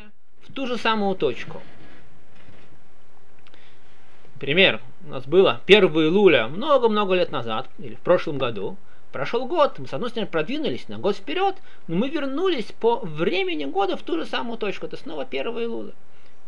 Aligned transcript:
вернемся 0.00 0.12
в 0.42 0.52
ту 0.52 0.66
же 0.66 0.78
самую 0.78 1.16
точку. 1.16 1.60
Пример 4.38 4.80
у 5.04 5.10
нас 5.10 5.26
было 5.26 5.60
1 5.66 5.84
июля 5.84 6.48
много-много 6.48 7.14
лет 7.14 7.30
назад, 7.30 7.68
или 7.78 7.94
в 7.94 8.00
прошлом 8.00 8.38
году. 8.38 8.76
Прошел 9.12 9.46
год, 9.46 9.78
мы 9.78 9.86
с 9.86 9.92
одной 9.92 10.10
стороны 10.10 10.30
продвинулись 10.30 10.88
на 10.88 10.98
год 10.98 11.16
вперед, 11.16 11.56
но 11.88 11.96
мы 11.96 12.08
вернулись 12.08 12.72
по 12.78 13.00
времени 13.00 13.64
года 13.64 13.96
в 13.96 14.02
ту 14.02 14.16
же 14.16 14.24
самую 14.24 14.56
точку. 14.56 14.86
Это 14.86 14.96
снова 14.96 15.24
1 15.24 15.46
июля. 15.46 15.92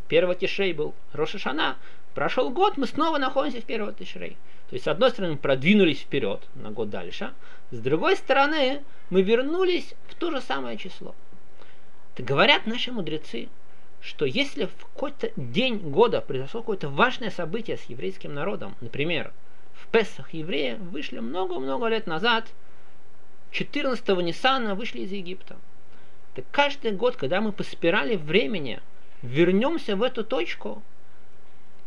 1 0.09 0.34
Тишей 0.37 0.73
был 0.73 0.95
Рошашана. 1.12 1.77
Прошел 2.14 2.50
год, 2.50 2.77
мы 2.77 2.87
снова 2.87 3.19
находимся 3.19 3.61
в 3.61 3.64
1 3.64 3.95
Тишрей. 3.95 4.37
То 4.71 4.75
есть, 4.77 4.84
с 4.84 4.89
одной 4.89 5.11
стороны, 5.11 5.32
мы 5.34 5.39
продвинулись 5.39 6.00
вперед 6.00 6.41
на 6.55 6.71
год 6.71 6.89
дальше, 6.89 7.32
с 7.73 7.79
другой 7.79 8.16
стороны, 8.16 8.82
мы 9.11 9.23
вернулись 9.23 9.95
в 10.09 10.14
то 10.14 10.30
же 10.30 10.41
самое 10.41 10.79
число. 10.79 11.14
Говорят 12.19 12.67
наши 12.67 12.93
мудрецы, 12.93 13.49
что 14.03 14.27
если 14.27 14.66
в 14.66 14.77
какой-то 14.77 15.30
день 15.37 15.79
года 15.79 16.20
произошло 16.20 16.61
какое-то 16.61 16.91
важное 16.91 17.30
событие 17.30 17.79
с 17.79 17.84
еврейским 17.84 18.34
народом, 18.34 18.75
например, 18.80 19.33
в 19.75 19.87
Песах 19.89 20.34
евреи 20.34 20.75
вышли 20.75 21.20
много-много 21.20 21.87
лет 21.87 22.06
назад, 22.06 22.48
14-го 23.53 24.20
Ниссана 24.20 24.75
вышли 24.75 25.01
из 25.01 25.12
Египта. 25.12 25.56
Так 26.34 26.45
каждый 26.51 26.93
год, 26.93 27.17
когда 27.17 27.41
мы 27.41 27.53
по 27.53 27.62
спирали 27.62 28.17
времени 28.17 28.81
вернемся 29.23 29.97
в 29.97 30.03
эту 30.03 30.25
точку, 30.25 30.83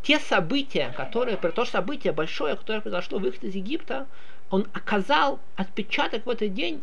те 0.01 0.19
события, 0.19 0.93
которые, 0.95 1.37
то 1.37 1.65
событие 1.65 2.13
большое, 2.13 2.55
которое 2.55 2.81
произошло 2.81 3.19
выход 3.19 3.43
из 3.43 3.55
Египта, 3.55 4.07
он 4.49 4.67
оказал 4.73 5.39
отпечаток 5.55 6.25
в 6.25 6.29
этот 6.29 6.53
день, 6.53 6.81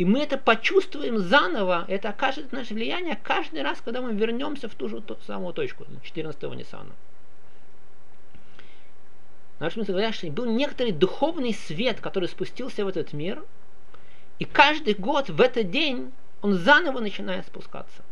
и 0.00 0.04
мы 0.06 0.20
это 0.20 0.38
почувствуем 0.38 1.18
заново, 1.18 1.84
это 1.86 2.08
окажет 2.08 2.52
наше 2.52 2.72
влияние 2.72 3.20
каждый 3.22 3.60
раз, 3.60 3.82
когда 3.84 4.00
мы 4.00 4.14
вернемся 4.14 4.66
в 4.66 4.74
ту 4.74 4.88
же 4.88 5.02
ту 5.02 5.18
самую 5.26 5.52
точку, 5.52 5.84
14-го 6.02 6.54
Ниссана. 6.54 6.92
Наши 9.58 9.78
мысли 9.78 9.92
говорят, 9.92 10.14
что 10.14 10.26
был 10.28 10.46
некоторый 10.46 10.92
духовный 10.92 11.52
свет, 11.52 12.00
который 12.00 12.30
спустился 12.30 12.82
в 12.82 12.88
этот 12.88 13.12
мир, 13.12 13.44
и 14.38 14.46
каждый 14.46 14.94
год 14.94 15.28
в 15.28 15.38
этот 15.38 15.70
день 15.70 16.12
он 16.40 16.54
заново 16.54 17.00
начинает 17.00 17.44
спускаться. 17.44 18.02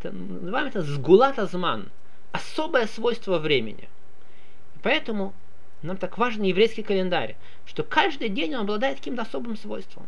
Это, 0.00 0.14
называем 0.14 0.68
это 0.68 0.80
сгулат 0.80 1.38
азман– 1.38 1.90
особое 2.32 2.86
свойство 2.86 3.38
времени. 3.38 3.90
И 4.76 4.78
поэтому 4.82 5.34
нам 5.82 5.98
так 5.98 6.16
важен 6.16 6.44
еврейский 6.44 6.82
календарь, 6.82 7.36
что 7.66 7.82
каждый 7.82 8.30
день 8.30 8.54
он 8.54 8.62
обладает 8.62 8.96
каким-то 8.96 9.20
особым 9.20 9.58
свойством. 9.58 10.06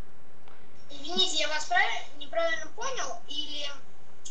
Извините, 0.91 1.37
я 1.37 1.49
вас 1.49 1.65
правильно, 1.67 2.07
неправильно 2.19 2.67
понял, 2.69 3.21
или 3.29 3.67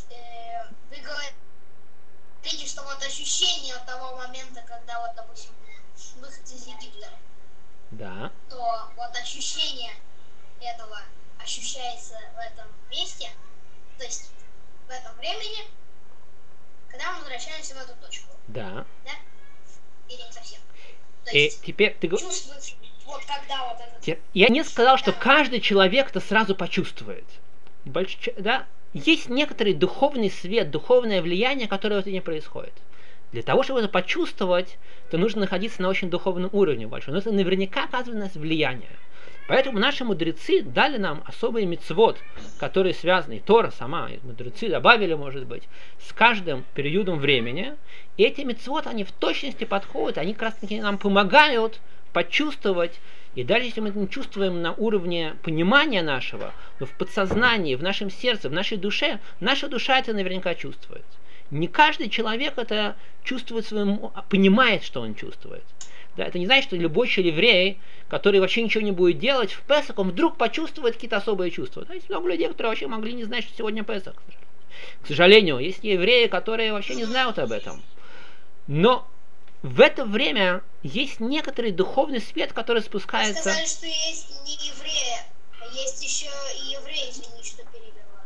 э, 0.09 0.67
вы 0.89 0.97
говорите, 0.97 2.67
что 2.67 2.83
вот 2.83 3.01
ощущение 3.03 3.75
от 3.75 3.85
того 3.85 4.15
момента, 4.17 4.61
когда 4.63 4.99
вот, 5.01 5.15
допустим, 5.15 5.51
выход 6.19 6.43
из 6.45 6.65
Египта, 6.67 7.09
да. 7.91 8.31
то 8.49 8.91
вот 8.95 9.15
ощущение 9.15 9.93
этого 10.59 10.99
ощущается 11.39 12.19
в 12.35 12.39
этом 12.39 12.67
месте, 12.89 13.29
то 13.97 14.03
есть 14.03 14.31
в 14.87 14.89
этом 14.89 15.15
времени, 15.17 15.67
когда 16.89 17.13
мы 17.13 17.19
возвращаемся 17.19 17.75
в 17.75 17.77
эту 17.77 17.93
точку. 17.95 18.29
Да. 18.47 18.85
Да? 19.05 19.11
Или 20.07 20.21
не 20.23 20.31
совсем? 20.31 20.59
То 21.25 21.31
И 21.31 21.39
есть 21.43 21.61
теперь 21.63 21.95
ты 21.99 22.07
го- 22.07 22.17
чувствуешь, 22.17 22.75
вот 23.07 23.21
вот 24.05 24.17
Я 24.33 24.49
не 24.49 24.63
сказал, 24.63 24.97
что 24.97 25.13
каждый 25.13 25.61
человек 25.61 26.09
это 26.09 26.19
сразу 26.19 26.55
почувствует. 26.55 27.25
Больш- 27.85 28.17
ч- 28.19 28.33
да? 28.37 28.65
Есть 28.93 29.29
некоторый 29.29 29.73
духовный 29.73 30.29
свет, 30.29 30.71
духовное 30.71 31.21
влияние, 31.21 31.67
которое 31.67 31.95
в 31.95 31.99
это 31.99 32.11
не 32.11 32.21
происходит. 32.21 32.73
Для 33.31 33.43
того, 33.43 33.63
чтобы 33.63 33.79
это 33.79 33.89
почувствовать, 33.89 34.77
то 35.11 35.17
нужно 35.17 35.41
находиться 35.41 35.81
на 35.81 35.89
очень 35.89 36.09
духовном 36.09 36.49
уровне 36.53 36.87
большом. 36.87 37.13
Но 37.13 37.19
это 37.19 37.31
наверняка 37.31 37.83
оказывает 37.83 38.19
на 38.19 38.25
нас 38.25 38.35
влияние. 38.35 38.89
Поэтому 39.47 39.79
наши 39.79 40.03
мудрецы 40.03 40.61
дали 40.61 40.97
нам 40.97 41.23
особый 41.25 41.65
мецвод, 41.65 42.17
которые 42.59 42.93
связаны, 42.93 43.37
и 43.37 43.39
Тора 43.39 43.71
сама, 43.71 44.09
и 44.09 44.19
мудрецы 44.23 44.67
добавили, 44.67 45.13
может 45.13 45.45
быть, 45.45 45.63
с 46.05 46.11
каждым 46.11 46.65
периодом 46.73 47.19
времени. 47.19 47.75
И 48.17 48.23
эти 48.23 48.41
мецвод, 48.41 48.87
они 48.87 49.05
в 49.05 49.11
точности 49.13 49.63
подходят, 49.63 50.17
они 50.17 50.33
как 50.33 50.43
раз 50.43 50.55
таки 50.55 50.81
нам 50.81 50.97
помогают 50.97 51.79
почувствовать 52.13 52.99
и 53.37 53.43
даже 53.43 53.65
если 53.65 53.81
мы 53.81 53.89
это 53.89 53.99
не 53.99 54.09
чувствуем 54.09 54.63
на 54.63 54.73
уровне 54.73 55.35
понимания 55.43 56.01
нашего, 56.01 56.55
но 56.79 56.87
в 56.87 56.91
подсознании, 56.93 57.75
в 57.75 57.83
нашем 57.83 58.09
сердце, 58.09 58.49
в 58.49 58.51
нашей 58.51 58.77
душе, 58.77 59.19
наша 59.39 59.67
душа 59.67 59.99
это 59.99 60.11
наверняка 60.11 60.55
чувствует. 60.55 61.05
Не 61.51 61.67
каждый 61.67 62.09
человек 62.09 62.57
это 62.57 62.95
чувствует 63.23 63.67
своим, 63.67 64.09
понимает, 64.29 64.83
что 64.83 65.01
он 65.01 65.13
чувствует. 65.13 65.63
Да, 66.17 66.25
это 66.25 66.39
не 66.39 66.47
значит, 66.47 66.65
что 66.65 66.77
любой 66.77 67.07
человек 67.07 67.35
еврей, 67.35 67.79
который 68.09 68.39
вообще 68.39 68.63
ничего 68.63 68.83
не 68.83 68.91
будет 68.91 69.19
делать, 69.19 69.51
в 69.51 69.61
Песах 69.67 69.99
он 69.99 70.09
вдруг 70.09 70.35
почувствует 70.37 70.95
какие-то 70.95 71.17
особые 71.17 71.51
чувства. 71.51 71.85
Да, 71.85 71.93
есть 71.93 72.09
много 72.09 72.29
людей, 72.29 72.47
которые 72.47 72.71
вообще 72.71 72.87
могли 72.87 73.13
не 73.13 73.25
знать, 73.25 73.43
что 73.43 73.55
сегодня 73.55 73.83
Песах. 73.83 74.15
К 75.03 75.07
сожалению, 75.07 75.59
есть 75.59 75.83
евреи, 75.83 76.25
которые 76.25 76.73
вообще 76.73 76.95
не 76.95 77.05
знают 77.05 77.37
об 77.37 77.51
этом. 77.51 77.83
Но 78.65 79.07
в 79.63 79.81
это 79.81 80.05
время 80.05 80.61
есть 80.83 81.19
некоторый 81.19 81.71
духовный 81.71 82.21
свет, 82.21 82.53
который 82.53 82.79
Вы 82.79 82.85
спускается. 82.85 83.41
сказали, 83.41 83.65
что 83.65 83.85
есть 83.85 84.45
не 84.45 84.53
евреи, 84.53 85.17
а 85.59 85.65
есть 85.73 86.03
еще 86.03 86.29
и 86.61 86.73
евреи, 86.73 87.09
извини, 87.09 87.43
что 87.43 87.63
перебила. 87.63 88.21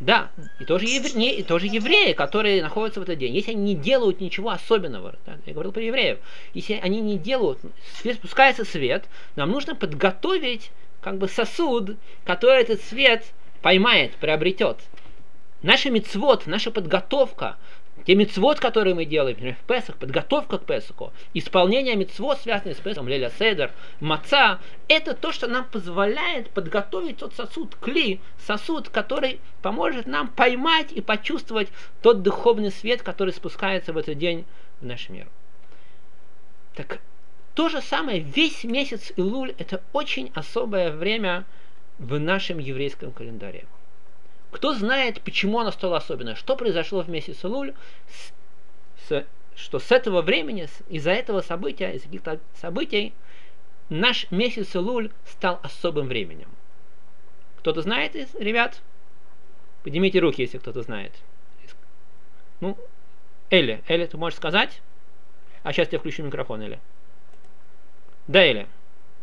Да, 0.00 0.30
и 0.58 0.64
тоже, 0.64 0.86
евре... 0.86 1.12
не, 1.12 1.34
и 1.34 1.42
тоже 1.42 1.66
евреи, 1.66 2.12
которые 2.12 2.62
находятся 2.62 3.00
в 3.00 3.04
этот 3.04 3.18
день. 3.18 3.34
Если 3.34 3.52
они 3.52 3.74
не 3.74 3.74
делают 3.74 4.20
ничего 4.20 4.50
особенного, 4.50 5.14
да, 5.24 5.38
я 5.46 5.52
говорил 5.52 5.72
про 5.72 5.82
евреев, 5.82 6.18
если 6.52 6.74
они 6.74 7.00
не 7.00 7.16
делают, 7.16 7.60
свет, 8.00 8.16
спускается 8.16 8.64
свет, 8.64 9.04
нам 9.36 9.50
нужно 9.50 9.76
подготовить 9.76 10.70
как 11.00 11.18
бы 11.18 11.28
сосуд, 11.28 11.96
который 12.24 12.62
этот 12.62 12.82
свет 12.82 13.24
поймает, 13.62 14.16
приобретет. 14.16 14.78
Наша 15.62 15.90
мецвод, 15.90 16.46
наша 16.46 16.70
подготовка, 16.70 17.56
те 18.06 18.14
мецвод, 18.14 18.60
которые 18.60 18.94
мы 18.94 19.04
делаем, 19.04 19.34
например, 19.34 19.56
в 19.60 19.66
Песах, 19.66 19.96
подготовка 19.96 20.58
к 20.58 20.64
Песаху, 20.64 21.12
исполнение 21.34 21.96
мецвод, 21.96 22.38
связанных 22.38 22.76
с 22.76 22.80
Песахом, 22.80 23.08
Леля 23.08 23.32
Седер, 23.36 23.72
Маца, 23.98 24.60
это 24.86 25.14
то, 25.14 25.32
что 25.32 25.48
нам 25.48 25.64
позволяет 25.64 26.50
подготовить 26.50 27.18
тот 27.18 27.34
сосуд, 27.34 27.74
кли, 27.74 28.20
сосуд, 28.46 28.88
который 28.90 29.40
поможет 29.60 30.06
нам 30.06 30.28
поймать 30.28 30.92
и 30.92 31.00
почувствовать 31.00 31.68
тот 32.00 32.22
духовный 32.22 32.70
свет, 32.70 33.02
который 33.02 33.32
спускается 33.32 33.92
в 33.92 33.96
этот 33.96 34.16
день 34.16 34.44
в 34.80 34.86
наш 34.86 35.08
мир. 35.08 35.26
Так 36.76 37.00
то 37.54 37.68
же 37.68 37.80
самое, 37.80 38.20
весь 38.20 38.62
месяц 38.62 39.12
Илуль– 39.16 39.54
это 39.58 39.82
очень 39.92 40.30
особое 40.34 40.92
время 40.92 41.44
в 41.98 42.20
нашем 42.20 42.58
еврейском 42.58 43.10
календаре. 43.10 43.64
Кто 44.56 44.72
знает, 44.72 45.20
почему 45.20 45.60
оно 45.60 45.70
стало 45.70 45.98
особенное? 45.98 46.34
Что 46.34 46.56
произошло 46.56 47.02
в 47.02 47.10
месяц 47.10 47.44
Илуль? 47.44 47.74
С, 48.08 48.32
с, 49.06 49.26
что 49.54 49.78
с 49.78 49.92
этого 49.92 50.22
времени, 50.22 50.66
из-за 50.88 51.10
этого 51.10 51.42
события, 51.42 51.92
из 51.92 52.04
каких-то 52.04 52.40
событий, 52.58 53.12
наш 53.90 54.30
месяц 54.30 54.74
Илуль 54.74 55.12
стал 55.26 55.60
особым 55.62 56.08
временем. 56.08 56.48
Кто-то 57.58 57.82
знает 57.82 58.14
ребят? 58.40 58.80
Поднимите 59.82 60.20
руки, 60.20 60.40
если 60.40 60.56
кто-то 60.56 60.80
знает. 60.80 61.12
Ну, 62.60 62.78
Эля, 63.50 63.82
Эля, 63.88 64.06
ты 64.06 64.16
можешь 64.16 64.38
сказать? 64.38 64.80
А 65.64 65.74
сейчас 65.74 65.92
я 65.92 65.98
включу 65.98 66.22
микрофон, 66.22 66.62
Эля. 66.62 66.80
Да, 68.26 68.42
Эля. 68.42 68.66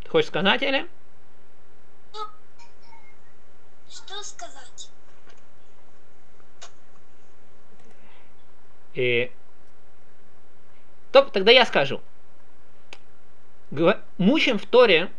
Ты 0.04 0.10
хочешь 0.12 0.28
сказать, 0.28 0.62
Эля? 0.62 0.88
Что 3.90 4.22
сказать? 4.22 4.93
И... 8.94 9.32
Топ, 11.12 11.32
тогда 11.32 11.52
я 11.52 11.66
скажу. 11.66 12.02
Гва- 13.72 14.02
Мучим 14.18 14.60
в 14.60 14.66
Торе, 14.66 15.12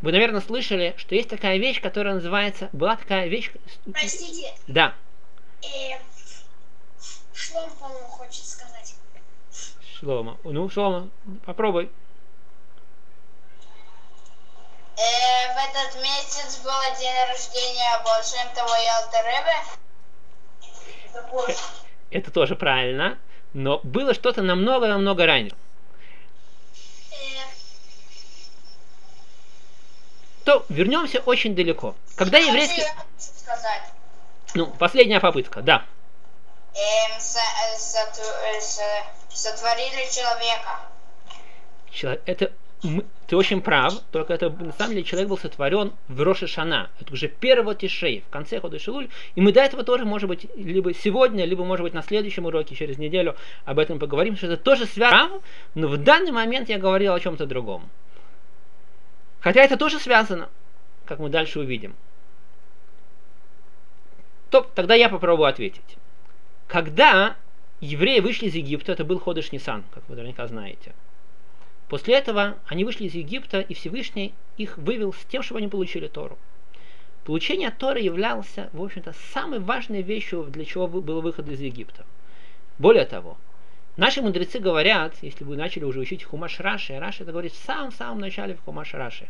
вы, 0.00 0.12
наверное, 0.12 0.40
слышали, 0.40 0.94
что 0.98 1.14
есть 1.14 1.28
такая 1.28 1.58
вещь, 1.58 1.80
которая 1.80 2.14
называется... 2.14 2.68
Была 2.72 2.96
такая 2.96 3.28
вещь... 3.28 3.50
Простите, 3.92 4.52
Да, 4.66 4.94
э, 5.62 5.98
Шлом, 7.32 7.70
по-моему, 7.78 8.06
хочет 8.08 8.44
сказать. 8.44 8.94
Шлома. 9.98 10.38
Ну, 10.44 10.68
Шлома, 10.68 11.08
попробуй. 11.46 11.90
Э, 14.96 15.54
в 15.54 15.56
этот 15.68 16.02
месяц 16.02 16.60
было 16.62 16.82
день 16.98 17.14
рождения 17.28 18.02
Большим 18.04 18.54
того 18.54 18.74
Ялтеребе. 18.74 19.56
Это 22.12 22.30
тоже 22.30 22.56
правильно. 22.56 23.18
Но 23.54 23.80
было 23.82 24.14
что-то 24.14 24.42
намного-намного 24.42 25.26
ранее. 25.26 25.52
Э, 27.10 27.14
То 30.44 30.64
вернемся 30.68 31.20
очень 31.20 31.54
далеко. 31.54 31.94
Когда 32.16 32.38
еврейский... 32.38 32.84
Ну, 34.54 34.66
последняя 34.66 35.20
попытка, 35.20 35.62
да. 35.62 35.84
эм, 36.74 37.20
со- 37.20 37.38
э, 37.38 37.76
э, 38.56 38.60
со- 38.60 39.06
сотворили 39.34 40.10
человека. 40.12 40.80
Человек, 41.90 42.22
это 42.26 42.52
ты 43.28 43.36
очень 43.36 43.60
прав, 43.60 43.94
только 44.10 44.34
это 44.34 44.50
на 44.50 44.72
самом 44.72 44.94
деле 44.94 45.04
человек 45.04 45.28
был 45.28 45.38
сотворен 45.38 45.92
в 46.08 46.20
Роша 46.20 46.48
Шана. 46.48 46.90
Это 47.00 47.12
уже 47.12 47.28
первого 47.28 47.76
Тишей, 47.76 48.24
в 48.26 48.30
конце 48.30 48.60
хода 48.60 48.78
Шилуль. 48.80 49.08
И 49.36 49.40
мы 49.40 49.52
до 49.52 49.60
этого 49.60 49.84
тоже, 49.84 50.04
может 50.04 50.28
быть, 50.28 50.48
либо 50.56 50.92
сегодня, 50.92 51.44
либо, 51.44 51.64
может 51.64 51.84
быть, 51.84 51.94
на 51.94 52.02
следующем 52.02 52.46
уроке, 52.46 52.74
через 52.74 52.98
неделю 52.98 53.36
об 53.64 53.78
этом 53.78 54.00
поговорим, 54.00 54.36
что 54.36 54.46
это 54.46 54.56
тоже 54.56 54.86
связано, 54.86 55.40
но 55.74 55.86
в 55.86 55.96
данный 55.96 56.32
момент 56.32 56.68
я 56.68 56.78
говорил 56.78 57.14
о 57.14 57.20
чем-то 57.20 57.46
другом. 57.46 57.88
Хотя 59.40 59.62
это 59.62 59.76
тоже 59.76 60.00
связано, 60.00 60.48
как 61.04 61.20
мы 61.20 61.28
дальше 61.28 61.60
увидим. 61.60 61.94
То, 64.50 64.68
тогда 64.74 64.94
я 64.94 65.08
попробую 65.08 65.48
ответить. 65.48 65.96
Когда 66.66 67.36
евреи 67.80 68.18
вышли 68.20 68.46
из 68.46 68.54
Египта, 68.54 68.92
это 68.92 69.04
был 69.04 69.20
Ходыш 69.20 69.52
Нисан, 69.52 69.84
как 69.94 70.02
вы 70.08 70.16
наверняка 70.16 70.46
знаете. 70.48 70.92
После 71.92 72.14
этого 72.14 72.56
они 72.68 72.86
вышли 72.86 73.04
из 73.04 73.14
Египта, 73.14 73.60
и 73.60 73.74
Всевышний 73.74 74.32
их 74.56 74.78
вывел 74.78 75.12
с 75.12 75.26
тем, 75.26 75.42
чтобы 75.42 75.58
они 75.58 75.68
получили 75.68 76.08
Тору. 76.08 76.38
Получение 77.22 77.70
Торы 77.70 78.00
являлся, 78.00 78.70
в 78.72 78.82
общем-то, 78.82 79.12
самой 79.34 79.58
важной 79.58 80.00
вещью, 80.00 80.44
для 80.44 80.64
чего 80.64 80.88
был 80.88 81.20
выход 81.20 81.50
из 81.50 81.60
Египта. 81.60 82.06
Более 82.78 83.04
того, 83.04 83.36
наши 83.98 84.22
мудрецы 84.22 84.58
говорят, 84.58 85.16
если 85.20 85.44
вы 85.44 85.58
начали 85.58 85.84
уже 85.84 86.00
учить 86.00 86.24
Хумаш 86.24 86.60
Раши, 86.60 86.98
Раши 86.98 87.24
это 87.24 87.32
говорит 87.32 87.52
в 87.52 87.62
самом-самом 87.62 88.20
начале 88.20 88.54
в 88.54 88.64
Хумаш 88.64 88.94
Раши, 88.94 89.28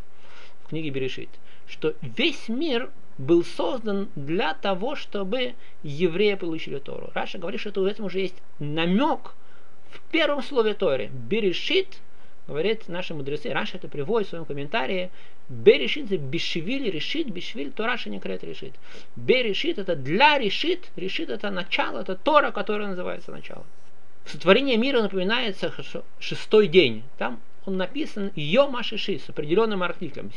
в 0.63 0.69
книге 0.69 0.91
Берешит, 0.91 1.31
что 1.67 1.97
весь 2.01 2.49
мир 2.49 2.91
был 3.19 3.45
создан 3.45 4.09
для 4.15 4.55
того, 4.55 4.95
чтобы 4.95 5.55
евреи 5.83 6.35
получили 6.35 6.79
Тору. 6.79 7.11
Раши 7.13 7.39
говорит, 7.39 7.61
что 7.61 7.73
в 7.73 7.87
этом 7.87 8.05
уже 8.05 8.21
есть 8.21 8.41
намек 8.61 9.35
в 9.91 10.01
первом 10.13 10.45
слове 10.45 10.75
Торы. 10.75 11.11
Берешит, 11.13 11.99
говорит 12.47 12.89
наши 12.89 13.15
мудрецы, 13.15 13.51
Раши 13.51 13.77
это 13.77 13.89
приводит 13.89 14.27
в 14.27 14.31
своем 14.31 14.45
комментарии, 14.45 15.11
это 15.49 16.17
бешвиль 16.17 16.91
решит, 16.91 17.31
бешвиль 17.31 17.73
то 17.73 17.87
Раша 17.87 18.11
не 18.11 18.21
крет 18.21 18.45
решит. 18.45 18.75
Берешит 19.17 19.79
это 19.79 19.97
для 19.97 20.39
решит, 20.39 20.91
решит 20.97 21.31
это 21.31 21.51
начало, 21.51 22.01
это 22.01 22.17
Тора, 22.17 22.51
которая 22.51 22.89
называется 22.89 23.31
начало. 23.31 23.65
Сотворение 24.25 24.77
мира 24.77 25.03
напоминается 25.03 25.73
шестой 26.19 26.69
день. 26.69 27.03
Там 27.19 27.41
он 27.65 27.77
написан 27.77 28.33
Йома 28.35 28.83
Шиши 28.83 29.19
с 29.19 29.29
определенным 29.29 29.83
артиклем. 29.83 30.31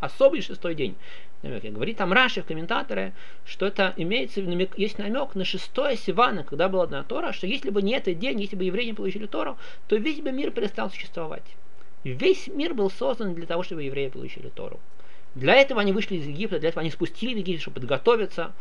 Особый 0.00 0.40
шестой 0.40 0.74
день. 0.74 0.96
Намек. 1.42 1.64
Говорит 1.64 1.96
там 1.96 2.12
Раши 2.12 2.42
в 2.42 2.46
комментаторе, 2.46 3.14
что 3.46 3.66
это 3.66 3.94
имеется, 3.96 4.42
намек, 4.42 4.76
есть 4.76 4.98
намек 4.98 5.34
на 5.34 5.44
шестое 5.44 5.96
Сивана, 5.96 6.44
когда 6.44 6.68
была 6.68 6.84
одна 6.84 7.02
Тора, 7.02 7.32
что 7.32 7.46
если 7.46 7.70
бы 7.70 7.80
не 7.80 7.92
этот 7.92 8.18
день, 8.18 8.40
если 8.40 8.56
бы 8.56 8.64
евреи 8.64 8.86
не 8.86 8.92
получили 8.92 9.26
Тору, 9.26 9.56
то 9.88 9.96
весь 9.96 10.20
бы 10.20 10.32
мир 10.32 10.50
перестал 10.50 10.90
существовать. 10.90 11.44
Весь 12.04 12.48
мир 12.48 12.74
был 12.74 12.90
создан 12.90 13.34
для 13.34 13.46
того, 13.46 13.62
чтобы 13.62 13.82
евреи 13.82 14.08
получили 14.08 14.48
Тору. 14.48 14.80
Для 15.34 15.54
этого 15.54 15.80
они 15.80 15.92
вышли 15.92 16.16
из 16.16 16.26
Египта, 16.26 16.58
для 16.58 16.70
этого 16.70 16.80
они 16.80 16.90
спустили 16.90 17.34
в 17.34 17.38
Египет, 17.38 17.60
чтобы 17.60 17.80
подготовиться, 17.80 18.52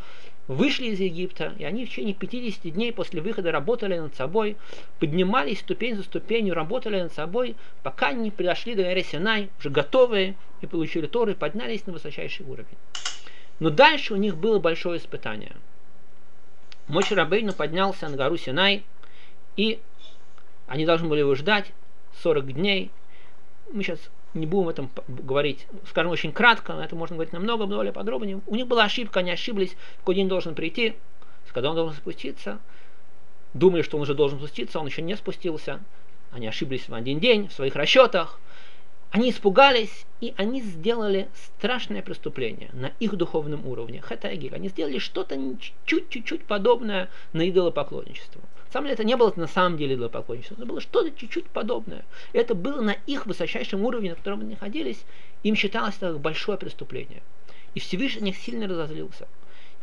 вышли 0.48 0.86
из 0.88 1.00
Египта, 1.00 1.54
и 1.58 1.64
они 1.64 1.86
в 1.86 1.90
течение 1.90 2.14
50 2.14 2.74
дней 2.74 2.94
после 2.94 3.22
выхода 3.22 3.52
работали 3.52 3.98
над 3.98 4.16
собой, 4.16 4.56
поднимались 5.00 5.60
ступень 5.60 5.96
за 5.96 6.04
ступенью, 6.04 6.54
работали 6.54 7.02
над 7.02 7.14
собой, 7.14 7.56
пока 7.82 8.14
не 8.14 8.30
подошли 8.30 8.76
до 8.76 8.84
горы 8.84 9.04
Синай, 9.04 9.50
уже 9.60 9.70
готовые, 9.70 10.36
и 10.62 10.68
получили 10.68 11.08
Тору, 11.08 11.32
и 11.32 11.36
поднялись 11.36 11.86
на 11.88 11.94
высочайший 11.94 12.46
уровень. 12.46 12.78
Но 13.60 13.72
дальше 13.72 14.14
у 14.14 14.18
них 14.18 14.38
было 14.38 14.60
большое 14.60 15.00
испытание. 15.00 15.56
Мой 16.88 17.04
Рабейну 17.10 17.54
поднялся 17.54 18.10
на 18.10 18.18
гору 18.18 18.38
Синай, 18.38 18.84
и 19.56 19.80
они 20.68 20.86
должны 20.86 21.08
были 21.08 21.20
его 21.20 21.36
ждать 21.36 21.72
40 22.22 22.54
дней. 22.54 22.92
Мы 23.72 23.84
сейчас 23.84 24.00
не 24.34 24.46
будем 24.46 24.64
об 24.64 24.70
этом 24.70 24.90
говорить, 25.08 25.68
скажем, 25.88 26.12
очень 26.12 26.32
кратко, 26.32 26.74
это 26.74 26.96
можно 26.96 27.16
говорить 27.16 27.34
намного 27.34 27.66
более 27.66 27.94
подробнее. 27.94 28.42
У 28.48 28.56
них 28.56 28.68
была 28.68 28.84
ошибка, 28.84 29.22
они 29.22 29.32
ошиблись, 29.32 29.76
в 29.96 30.00
какой 30.00 30.16
день 30.16 30.28
должен 30.28 30.56
прийти, 30.56 30.96
когда 31.52 31.70
он 31.70 31.76
должен 31.76 31.96
спуститься. 31.96 32.60
Думали, 33.54 33.82
что 33.82 33.98
он 33.98 34.04
уже 34.04 34.14
должен 34.14 34.38
спуститься, 34.38 34.80
он 34.80 34.86
еще 34.86 35.02
не 35.02 35.16
спустился. 35.16 35.80
Они 36.32 36.48
ошиблись 36.48 36.88
в 36.88 36.94
один 36.94 37.20
день 37.20 37.48
в 37.48 37.54
своих 37.54 37.76
расчетах. 37.76 38.40
Они 39.12 39.32
испугались, 39.32 40.06
и 40.22 40.36
они 40.38 40.62
сделали 40.62 41.28
страшное 41.34 42.04
преступление 42.04 42.70
на 42.74 42.92
их 43.00 43.16
духовном 43.16 43.66
уровне. 43.66 44.02
Хатагиль. 44.02 44.54
Они 44.54 44.70
сделали 44.70 45.00
что-то 45.00 45.36
чуть-чуть 45.86 46.46
подобное 46.46 47.10
на 47.34 47.50
идолопоклонничество. 47.50 48.42
На 48.42 48.59
самом 48.74 48.86
деле 48.86 48.94
это 48.94 49.04
не 49.04 49.16
было 49.16 49.34
на 49.36 49.48
самом 49.48 49.78
деле 49.78 49.96
идолопоклонничество, 49.96 50.56
это 50.56 50.66
было 50.66 50.82
что-то 50.82 51.12
чуть-чуть 51.12 51.48
подобное. 51.48 52.06
Это 52.34 52.56
было 52.56 52.82
на 52.82 52.96
их 53.08 53.26
высочайшем 53.26 53.84
уровне, 53.84 54.12
на 54.12 54.16
котором 54.16 54.42
они 54.42 54.52
находились, 54.52 55.04
им 55.44 55.56
считалось 55.56 55.96
это 55.98 56.14
большое 56.14 56.58
преступление. 56.58 57.22
И 57.74 57.80
Всевышний 57.80 58.22
них 58.22 58.38
сильно 58.38 58.68
разозлился. 58.68 59.28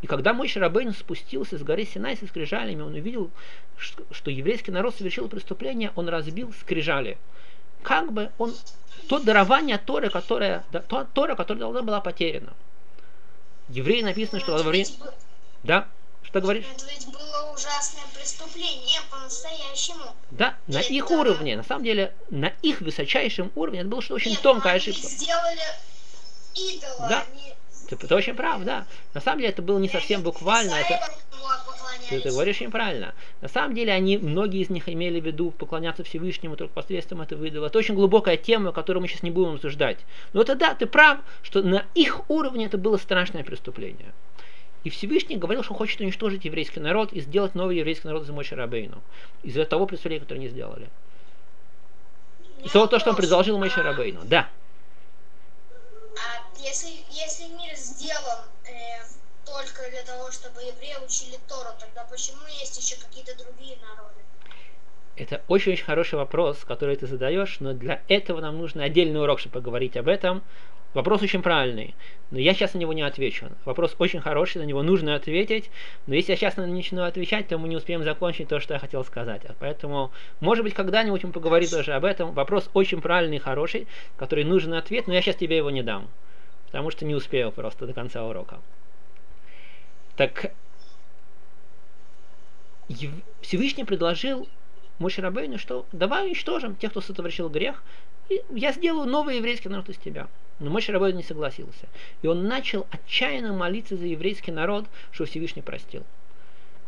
И 0.01 0.07
когда 0.07 0.33
мой 0.33 0.47
Шарабейн 0.47 0.93
спустился 0.93 1.57
с 1.57 1.63
горы 1.63 1.85
Синай 1.85 2.15
со 2.17 2.27
скрижалями, 2.27 2.81
он 2.81 2.93
увидел, 2.93 3.31
что 3.77 4.29
еврейский 4.29 4.71
народ 4.71 4.95
совершил 4.95 5.27
преступление, 5.27 5.91
он 5.95 6.07
разбил 6.07 6.53
скрижали. 6.59 7.17
Как 7.81 8.11
бы 8.11 8.31
он... 8.37 8.53
То 9.07 9.19
дарование 9.19 9.77
Торы, 9.77 10.09
которое, 10.09 10.63
то 10.87 11.07
Тора, 11.13 11.35
которая 11.35 11.61
должна 11.61 11.81
была 11.81 12.01
потеряна. 12.01 12.53
Евреи 13.69 14.01
написано, 14.01 14.39
что 14.39 14.53
во 14.53 14.63
время... 14.63 14.87
Да? 15.63 15.87
Что 16.37 16.43
говоришь? 16.43 16.65
Это 16.71 16.85
ведь 16.85 17.07
было 17.07 17.51
ужасное 17.51 18.03
преступление 18.13 18.99
по-настоящему. 19.09 20.15
Да, 20.29 20.55
на 20.67 20.81
это... 20.81 20.93
их 20.93 21.09
уровне, 21.09 21.57
на 21.57 21.63
самом 21.63 21.83
деле, 21.83 22.13
на 22.29 22.53
их 22.61 22.81
высочайшем 22.81 23.51
уровне, 23.55 23.79
это 23.79 23.89
было 23.89 24.03
что 24.03 24.13
очень 24.13 24.31
Нет, 24.31 24.41
тонкая 24.41 24.73
они 24.73 24.81
ошибка. 24.81 25.07
сделали 25.07 25.61
идола, 26.53 27.07
Да. 27.09 27.25
они... 27.31 27.53
Ты, 27.89 27.95
ты 27.95 28.13
очень 28.13 28.35
прав, 28.35 28.63
да. 28.63 28.85
На 29.13 29.21
самом 29.21 29.39
деле 29.39 29.49
это 29.49 29.61
было 29.61 29.79
не 29.79 29.87
совсем 29.89 30.21
буквально. 30.21 30.75
Это, 30.75 30.99
ты, 32.09 32.19
ты 32.19 32.29
говоришь 32.29 32.57
очень 32.57 32.69
правильно. 32.69 33.15
На 33.41 33.47
самом 33.47 33.73
деле 33.73 33.93
они, 33.93 34.17
многие 34.17 34.61
из 34.61 34.69
них 34.69 34.89
имели 34.89 35.19
в 35.21 35.25
виду 35.25 35.51
поклоняться 35.51 36.03
Всевышнему 36.03 36.57
только 36.57 36.73
посредством 36.73 37.21
этого 37.21 37.45
идола. 37.45 37.67
Это 37.67 37.79
очень 37.79 37.95
глубокая 37.95 38.37
тема, 38.37 38.73
которую 38.73 39.01
мы 39.01 39.07
сейчас 39.07 39.23
не 39.23 39.31
будем 39.31 39.55
обсуждать. 39.55 39.99
Но 40.33 40.41
это 40.41 40.55
да, 40.55 40.75
ты 40.75 40.85
прав, 40.85 41.19
что 41.41 41.63
на 41.63 41.85
их 41.95 42.29
уровне 42.29 42.65
это 42.65 42.77
было 42.77 42.97
страшное 42.97 43.43
преступление. 43.43 44.13
И 44.87 44.89
Всевышний 44.89 45.35
говорил, 45.35 45.63
что 45.63 45.73
хочет 45.73 45.99
уничтожить 45.99 46.45
еврейский 46.45 46.79
народ 46.79 47.11
и 47.11 47.19
сделать 47.19 47.55
новый 47.55 47.75
еврейский 47.75 48.07
народ 48.07 48.23
из 48.23 48.29
Мойши 48.29 48.55
Рабейну. 48.55 49.03
Из-за 49.43 49.65
того 49.65 49.85
преступления, 49.85 50.21
которое 50.21 50.39
они 50.39 50.47
сделали. 50.47 50.87
И 52.63 52.69
то, 52.69 52.87
то, 52.87 52.97
что 52.97 53.09
он 53.09 53.17
предложил 53.17 53.57
Мойши 53.57 53.83
Рабейну. 53.83 54.21
Да. 54.23 54.47
А 56.15 56.57
если, 56.57 56.87
если 57.11 57.47
мир 57.61 57.75
сделан 57.75 58.45
э, 58.63 59.03
только 59.45 59.89
для 59.89 60.03
того, 60.03 60.31
чтобы 60.31 60.61
евреи 60.61 60.95
учили 61.05 61.37
Тору, 61.49 61.71
тогда 61.77 62.07
почему 62.09 62.47
есть 62.47 62.77
еще 62.81 62.95
какие-то 62.95 63.37
другие 63.37 63.75
народы? 63.81 64.21
Это 65.17 65.41
очень-очень 65.49 65.83
хороший 65.83 66.15
вопрос, 66.15 66.59
который 66.65 66.95
ты 66.95 67.07
задаешь, 67.07 67.57
но 67.59 67.73
для 67.73 68.01
этого 68.07 68.39
нам 68.39 68.57
нужно 68.57 68.85
отдельный 68.85 69.19
урок, 69.19 69.41
чтобы 69.41 69.55
поговорить 69.55 69.97
об 69.97 70.07
этом. 70.07 70.43
Вопрос 70.93 71.21
очень 71.21 71.41
правильный, 71.41 71.95
но 72.31 72.39
я 72.39 72.53
сейчас 72.53 72.73
на 72.73 72.79
него 72.79 72.93
не 72.93 73.01
отвечу. 73.01 73.49
Вопрос 73.65 73.95
очень 73.99 74.21
хороший, 74.21 74.59
на 74.59 74.63
него 74.63 74.83
нужно 74.83 75.15
ответить, 75.15 75.69
но 76.07 76.15
если 76.15 76.31
я 76.31 76.37
сейчас 76.37 76.57
на 76.57 76.65
начну 76.65 77.03
отвечать, 77.03 77.47
то 77.47 77.57
мы 77.57 77.67
не 77.67 77.75
успеем 77.75 78.03
закончить 78.03 78.47
то, 78.47 78.59
что 78.59 78.73
я 78.73 78.79
хотел 78.79 79.03
сказать. 79.03 79.43
Поэтому, 79.59 80.11
может 80.39 80.63
быть, 80.63 80.73
когда-нибудь 80.73 81.23
мы 81.23 81.31
поговорим 81.31 81.69
тоже 81.69 81.93
об 81.93 82.05
этом. 82.05 82.31
Вопрос 82.31 82.69
очень 82.73 83.01
правильный 83.01 83.37
хороший, 83.37 83.85
который 84.15 84.43
нужен 84.43 84.73
ответ, 84.73 85.07
но 85.07 85.13
я 85.13 85.21
сейчас 85.21 85.35
тебе 85.35 85.57
его 85.57 85.69
не 85.69 85.83
дам, 85.83 86.07
потому 86.67 86.89
что 86.89 87.05
не 87.05 87.15
успею 87.15 87.51
просто 87.51 87.85
до 87.85 87.93
конца 87.93 88.23
урока. 88.23 88.59
Так, 90.15 90.51
Всевышний 93.41 93.83
предложил 93.83 94.47
Моше 94.99 95.21
Рабейну, 95.21 95.59
что 95.59 95.85
давай 95.91 96.25
уничтожим 96.25 96.75
тех, 96.75 96.91
кто 96.91 97.01
сотворил 97.01 97.49
грех, 97.49 97.83
и 98.29 98.41
я 98.53 98.71
сделаю 98.71 99.07
новый 99.07 99.37
еврейский 99.37 99.69
народ 99.69 99.89
из 99.89 99.97
тебя. 99.97 100.27
Но 100.59 100.69
Моше 100.69 100.91
Рабейну 100.91 101.17
не 101.17 101.23
согласился. 101.23 101.87
И 102.21 102.27
он 102.27 102.47
начал 102.47 102.87
отчаянно 102.89 103.53
молиться 103.53 103.95
за 103.95 104.05
еврейский 104.05 104.51
народ, 104.51 104.85
что 105.11 105.25
Всевышний 105.25 105.61
простил. 105.61 106.03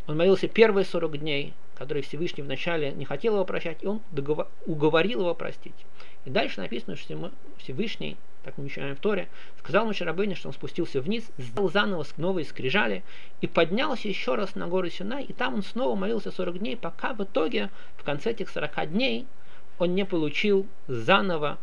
Он 0.08 0.18
молился 0.18 0.48
первые 0.48 0.86
40 0.86 1.20
дней, 1.20 1.54
которые 1.76 2.04
Всевышний 2.04 2.44
вначале 2.44 2.92
не 2.92 3.06
хотел 3.06 3.36
его 3.36 3.46
прощать, 3.46 3.78
и 3.82 3.88
он 3.88 4.02
договор, 4.12 4.48
уговорил 4.66 5.22
его 5.22 5.36
простить. 5.36 5.76
И 6.26 6.30
дальше 6.32 6.60
написано, 6.60 6.96
что 6.96 7.32
Всевышний, 7.58 8.18
так 8.44 8.58
мы 8.58 8.68
читаем 8.70 8.96
в 8.96 9.00
Торе, 9.00 9.30
сказал 9.60 9.86
Моше 9.86 10.04
Рабейну, 10.04 10.36
что 10.36 10.48
он 10.50 10.54
спустился 10.54 11.00
вниз, 11.00 11.30
сделал 11.38 11.70
заново 11.70 12.06
новые 12.18 12.46
скрижали 12.46 13.04
и 13.40 13.48
поднялся 13.48 14.08
еще 14.08 14.34
раз 14.34 14.56
на 14.56 14.68
гору 14.68 14.90
Синай, 14.90 15.24
и 15.24 15.32
там 15.32 15.54
он 15.54 15.64
снова 15.64 15.96
молился 15.96 16.32
40 16.32 16.58
дней, 16.58 16.76
пока 16.76 17.14
в 17.14 17.24
итоге, 17.24 17.70
в 17.98 18.04
конце 18.04 18.32
этих 18.32 18.50
40 18.50 18.92
дней, 18.92 19.28
он 19.80 19.96
не 19.96 20.06
получил 20.06 20.68
заново 20.88 21.58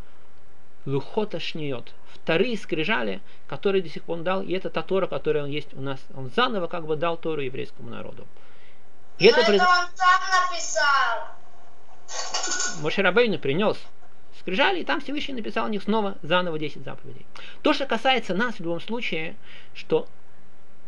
лухота 0.84 1.38
шниот, 1.40 1.94
вторые 2.12 2.56
скрижали, 2.56 3.20
которые 3.46 3.82
до 3.82 3.88
сих 3.88 4.02
пор 4.02 4.18
он 4.18 4.24
дал, 4.24 4.42
и 4.42 4.52
это 4.52 4.70
та 4.70 4.82
Тора, 4.82 5.06
которая 5.06 5.44
он 5.44 5.50
есть 5.50 5.74
у 5.74 5.80
нас. 5.80 6.00
Он 6.14 6.30
заново 6.34 6.66
как 6.66 6.86
бы 6.86 6.96
дал 6.96 7.16
Тору 7.16 7.42
еврейскому 7.42 7.90
народу. 7.90 8.26
И 9.18 9.26
это, 9.26 9.40
это 9.40 9.46
произ... 9.46 9.62
он 9.62 9.66
сам 9.94 10.20
написал. 10.50 11.28
Моше 12.82 13.02
Рабейну 13.02 13.38
принес 13.38 13.78
скрижали, 14.40 14.80
и 14.80 14.84
там 14.84 15.00
Всевышний 15.00 15.34
написал 15.34 15.66
у 15.66 15.68
них 15.68 15.82
снова 15.82 16.16
заново 16.22 16.58
10 16.58 16.84
заповедей. 16.84 17.26
То, 17.62 17.72
что 17.72 17.86
касается 17.86 18.34
нас 18.34 18.56
в 18.56 18.60
любом 18.60 18.80
случае, 18.80 19.34
что 19.74 20.06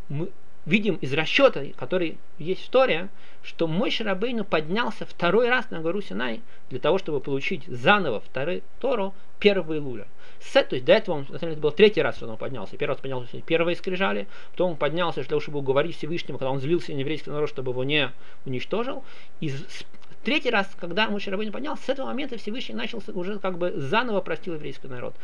мы 0.08 0.30
видим 0.66 0.96
из 0.96 1.12
расчета, 1.12 1.64
который 1.76 2.18
есть 2.38 2.66
в 2.66 2.70
Торе, 2.70 3.08
что 3.42 3.66
мой 3.66 3.90
Шарабейну 3.90 4.44
поднялся 4.44 5.06
второй 5.06 5.48
раз 5.48 5.70
на 5.70 5.80
гору 5.80 6.02
Синай 6.02 6.42
для 6.70 6.78
того, 6.78 6.98
чтобы 6.98 7.20
получить 7.20 7.64
заново 7.66 8.20
второй 8.20 8.62
Тору 8.80 9.14
первого 9.38 9.76
Илуля. 9.76 10.06
С, 10.40 10.52
то 10.52 10.74
есть 10.74 10.84
до 10.84 10.92
этого 10.92 11.16
он, 11.16 11.26
на 11.28 11.38
самом 11.38 11.52
деле, 11.52 11.62
был 11.62 11.72
третий 11.72 12.02
раз, 12.02 12.16
что 12.16 12.28
он 12.28 12.36
поднялся. 12.36 12.76
Первый 12.76 12.94
раз 12.94 13.00
поднялся 13.00 13.40
первые 13.40 13.76
скрижали, 13.76 14.26
потом 14.52 14.72
он 14.72 14.76
поднялся 14.76 15.20
для 15.20 15.28
того, 15.28 15.40
чтобы 15.40 15.58
уговорить 15.58 15.96
Всевышнего, 15.96 16.38
когда 16.38 16.50
он 16.50 16.60
злился 16.60 16.92
на 16.92 16.98
еврейский 16.98 17.30
народ, 17.30 17.48
чтобы 17.48 17.72
его 17.72 17.84
не 17.84 18.12
уничтожил. 18.44 19.04
И 19.40 19.52
третий 20.24 20.50
раз, 20.50 20.68
когда 20.78 21.08
Муше 21.08 21.30
Рабейну 21.30 21.52
поднялся, 21.52 21.82
с 21.84 21.88
этого 21.88 22.06
момента 22.06 22.36
Всевышний 22.36 22.74
начал 22.74 23.02
уже 23.14 23.38
как 23.38 23.58
бы 23.58 23.72
заново 23.76 24.20
простил 24.20 24.54
еврейский 24.54 24.88
народ. 24.88 25.14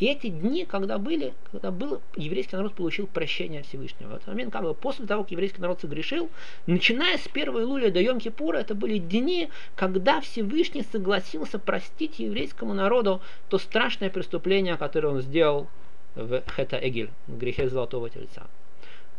И 0.00 0.06
эти 0.06 0.26
дни, 0.26 0.64
когда 0.64 0.98
были, 0.98 1.34
когда 1.52 1.70
был, 1.70 2.02
еврейский 2.16 2.56
народ 2.56 2.74
получил 2.74 3.06
прощение 3.06 3.62
Всевышнего. 3.62 4.10
В 4.10 4.14
этот 4.16 4.26
момент, 4.26 4.52
как 4.52 4.62
бы 4.62 4.74
после 4.74 5.06
того, 5.06 5.22
как 5.22 5.30
еврейский 5.30 5.60
народ 5.60 5.80
согрешил, 5.80 6.30
начиная 6.66 7.16
с 7.16 7.28
первой 7.28 7.64
лули 7.64 7.90
до 7.90 8.00
Йом 8.00 8.18
Кипура, 8.18 8.58
это 8.58 8.74
были 8.74 8.98
дни, 8.98 9.50
когда 9.76 10.20
Всевышний 10.20 10.82
согласился 10.82 11.60
простить 11.60 12.18
еврейскому 12.18 12.74
народу 12.74 13.20
то 13.48 13.58
страшное 13.58 14.10
преступление, 14.10 14.76
которое 14.76 15.08
он 15.08 15.20
сделал 15.20 15.68
в 16.16 16.42
Хета 16.56 16.78
Эгель, 16.82 17.10
в 17.28 17.38
грехе 17.38 17.68
Золотого 17.68 18.10
Тельца. 18.10 18.48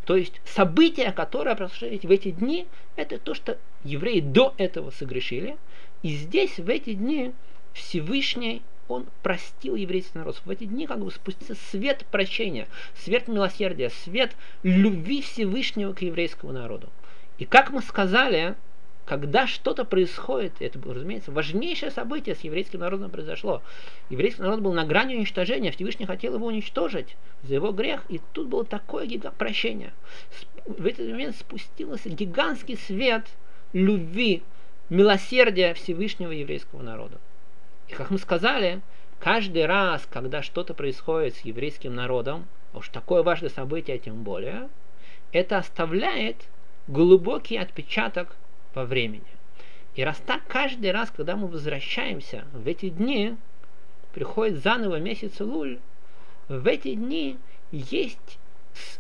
То 0.05 0.17
есть 0.17 0.39
события, 0.45 1.11
которые 1.11 1.55
произошли 1.55 1.97
в 1.97 2.11
эти 2.11 2.31
дни, 2.31 2.67
это 2.95 3.17
то, 3.17 3.33
что 3.33 3.57
евреи 3.83 4.19
до 4.19 4.53
этого 4.57 4.91
согрешили. 4.91 5.57
И 6.03 6.09
здесь, 6.15 6.59
в 6.59 6.69
эти 6.69 6.93
дни, 6.93 7.33
Всевышний 7.73 8.61
он 8.87 9.05
простил 9.23 9.75
еврейский 9.75 10.17
народ. 10.17 10.41
В 10.45 10.49
эти 10.49 10.65
дни 10.65 10.87
как 10.87 10.99
бы 10.99 11.11
спустился 11.11 11.55
свет 11.71 12.05
прощения, 12.11 12.67
свет 13.03 13.27
милосердия, 13.27 13.89
свет 13.89 14.35
любви 14.63 15.21
Всевышнего 15.21 15.93
к 15.93 16.01
еврейскому 16.01 16.51
народу. 16.53 16.89
И 17.37 17.45
как 17.45 17.71
мы 17.71 17.81
сказали, 17.81 18.55
когда 19.05 19.45
что-то 19.45 19.85
происходит, 19.85 20.53
это 20.59 20.79
разумеется, 20.81 21.31
важнейшее 21.31 21.91
событие 21.91 22.35
с 22.35 22.41
еврейским 22.41 22.79
народом 22.79 23.11
произошло. 23.11 23.61
Еврейский 24.09 24.41
народ 24.41 24.61
был 24.61 24.73
на 24.73 24.85
грани 24.85 25.15
уничтожения, 25.15 25.71
Всевышний 25.71 26.05
хотел 26.05 26.35
его 26.35 26.47
уничтожить 26.47 27.15
за 27.43 27.55
его 27.55 27.71
грех, 27.71 28.03
и 28.09 28.19
тут 28.33 28.47
было 28.47 28.65
такое 28.65 29.05
гига 29.05 29.31
прощение. 29.31 29.93
В 30.65 30.85
этот 30.85 31.07
момент 31.07 31.35
спустился 31.35 32.09
гигантский 32.09 32.77
свет 32.77 33.25
любви, 33.73 34.41
милосердия 34.89 35.73
Всевышнего 35.73 36.31
еврейского 36.31 36.81
народа. 36.81 37.19
И 37.87 37.93
как 37.93 38.11
мы 38.11 38.17
сказали, 38.17 38.81
каждый 39.19 39.65
раз, 39.65 40.07
когда 40.09 40.41
что-то 40.41 40.73
происходит 40.73 41.35
с 41.35 41.41
еврейским 41.41 41.93
народом, 41.93 42.47
а 42.73 42.79
уж 42.79 42.89
такое 42.89 43.23
важное 43.23 43.49
событие 43.49 43.97
тем 43.99 44.23
более, 44.23 44.69
это 45.31 45.57
оставляет 45.57 46.37
глубокий 46.87 47.57
отпечаток 47.57 48.35
по 48.73 48.85
времени. 48.85 49.23
И 49.95 50.03
раз 50.03 50.17
так, 50.25 50.45
каждый 50.47 50.91
раз, 50.91 51.09
когда 51.09 51.35
мы 51.35 51.47
возвращаемся 51.47 52.45
в 52.51 52.67
эти 52.67 52.89
дни, 52.89 53.37
приходит 54.13 54.61
заново 54.61 54.99
месяц 54.99 55.39
Луль, 55.39 55.79
в 56.47 56.67
эти 56.67 56.95
дни 56.95 57.37
есть 57.71 58.39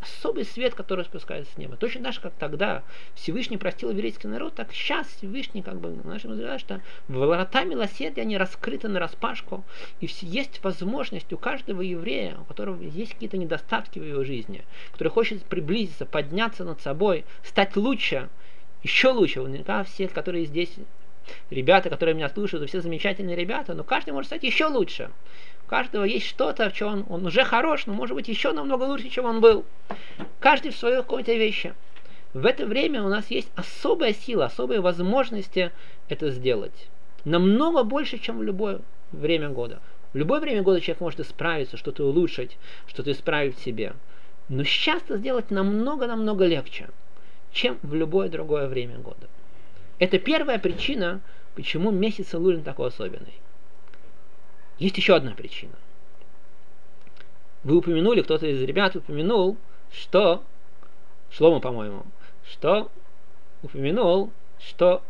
особый 0.01 0.45
свет, 0.45 0.75
который 0.75 1.05
спускается 1.05 1.53
с 1.53 1.57
неба. 1.57 1.75
Точно 1.77 2.03
так 2.03 2.13
же, 2.13 2.21
как 2.21 2.33
тогда 2.33 2.83
Всевышний 3.13 3.57
простил 3.57 3.91
еврейский 3.91 4.27
народ, 4.27 4.55
так 4.55 4.71
сейчас 4.73 5.07
Всевышний, 5.07 5.61
как 5.61 5.79
бы, 5.79 5.89
нашим 6.03 6.31
взглядом, 6.31 6.59
что 6.59 6.81
ворота 7.07 7.63
милосердия, 7.63 8.21
они 8.21 8.37
раскрыты 8.37 8.87
на 8.87 8.99
распашку, 8.99 9.63
и 9.99 10.09
есть 10.21 10.63
возможность 10.63 11.31
у 11.33 11.37
каждого 11.37 11.81
еврея, 11.81 12.37
у 12.39 12.45
которого 12.45 12.81
есть 12.81 13.13
какие-то 13.13 13.37
недостатки 13.37 13.99
в 13.99 14.03
его 14.03 14.23
жизни, 14.23 14.63
который 14.91 15.09
хочет 15.09 15.43
приблизиться, 15.43 16.05
подняться 16.05 16.63
над 16.63 16.81
собой, 16.81 17.25
стать 17.43 17.75
лучше, 17.75 18.29
еще 18.83 19.09
лучше. 19.09 19.41
Наверняка 19.41 19.83
все, 19.83 20.07
которые 20.07 20.45
здесь, 20.45 20.73
ребята, 21.49 21.89
которые 21.89 22.15
меня 22.15 22.29
слушают, 22.29 22.69
все 22.69 22.81
замечательные 22.81 23.35
ребята, 23.35 23.73
но 23.73 23.83
каждый 23.83 24.11
может 24.11 24.27
стать 24.27 24.43
еще 24.43 24.65
лучше. 24.65 25.09
Каждого 25.67 26.03
есть 26.03 26.27
что-то, 26.27 26.69
в 26.69 26.73
чем 26.73 26.87
он, 26.87 27.05
он 27.09 27.25
уже 27.25 27.43
хорош, 27.43 27.85
но 27.85 27.93
может 27.93 28.15
быть 28.15 28.27
еще 28.27 28.51
намного 28.51 28.83
лучше, 28.83 29.09
чем 29.09 29.25
он 29.25 29.41
был. 29.41 29.65
Каждый 30.39 30.71
в 30.71 30.75
своей 30.75 30.97
какой-то 30.97 31.33
вещи. 31.33 31.73
В 32.33 32.45
это 32.45 32.65
время 32.65 33.03
у 33.03 33.09
нас 33.09 33.31
есть 33.31 33.49
особая 33.55 34.13
сила, 34.13 34.45
особые 34.45 34.81
возможности 34.81 35.71
это 36.09 36.29
сделать. 36.29 36.87
Намного 37.23 37.83
больше, 37.83 38.19
чем 38.19 38.39
в 38.39 38.43
любое 38.43 38.81
время 39.11 39.49
года. 39.49 39.79
В 40.13 40.17
любое 40.17 40.39
время 40.39 40.61
года 40.61 40.81
человек 40.81 41.01
может 41.01 41.19
исправиться, 41.19 41.77
что-то 41.77 42.05
улучшить, 42.05 42.57
что-то 42.87 43.11
исправить 43.11 43.57
в 43.57 43.63
себе. 43.63 43.93
Но 44.49 44.63
сейчас 44.63 45.01
это 45.03 45.17
сделать 45.17 45.49
намного-намного 45.49 46.45
легче 46.45 46.89
чем 47.55 47.79
в 47.81 47.95
любое 47.95 48.29
другое 48.29 48.67
время 48.67 48.97
года. 48.97 49.27
Это 49.97 50.19
первая 50.19 50.59
причина, 50.59 51.21
почему 51.55 51.89
месяц 51.89 52.33
Лулин 52.33 52.63
такой 52.63 52.89
особенный. 52.89 53.33
Есть 54.77 54.97
еще 54.97 55.15
одна 55.15 55.31
причина. 55.31 55.73
Вы 57.63 57.77
упомянули, 57.77 58.21
кто-то 58.21 58.45
из 58.45 58.61
ребят 58.61 58.95
упомянул, 58.95 59.57
что, 59.91 60.43
Шлома, 61.31 61.59
по-моему, 61.59 62.03
что 62.49 62.91
упомянул, 63.63 64.31
что 64.59 65.01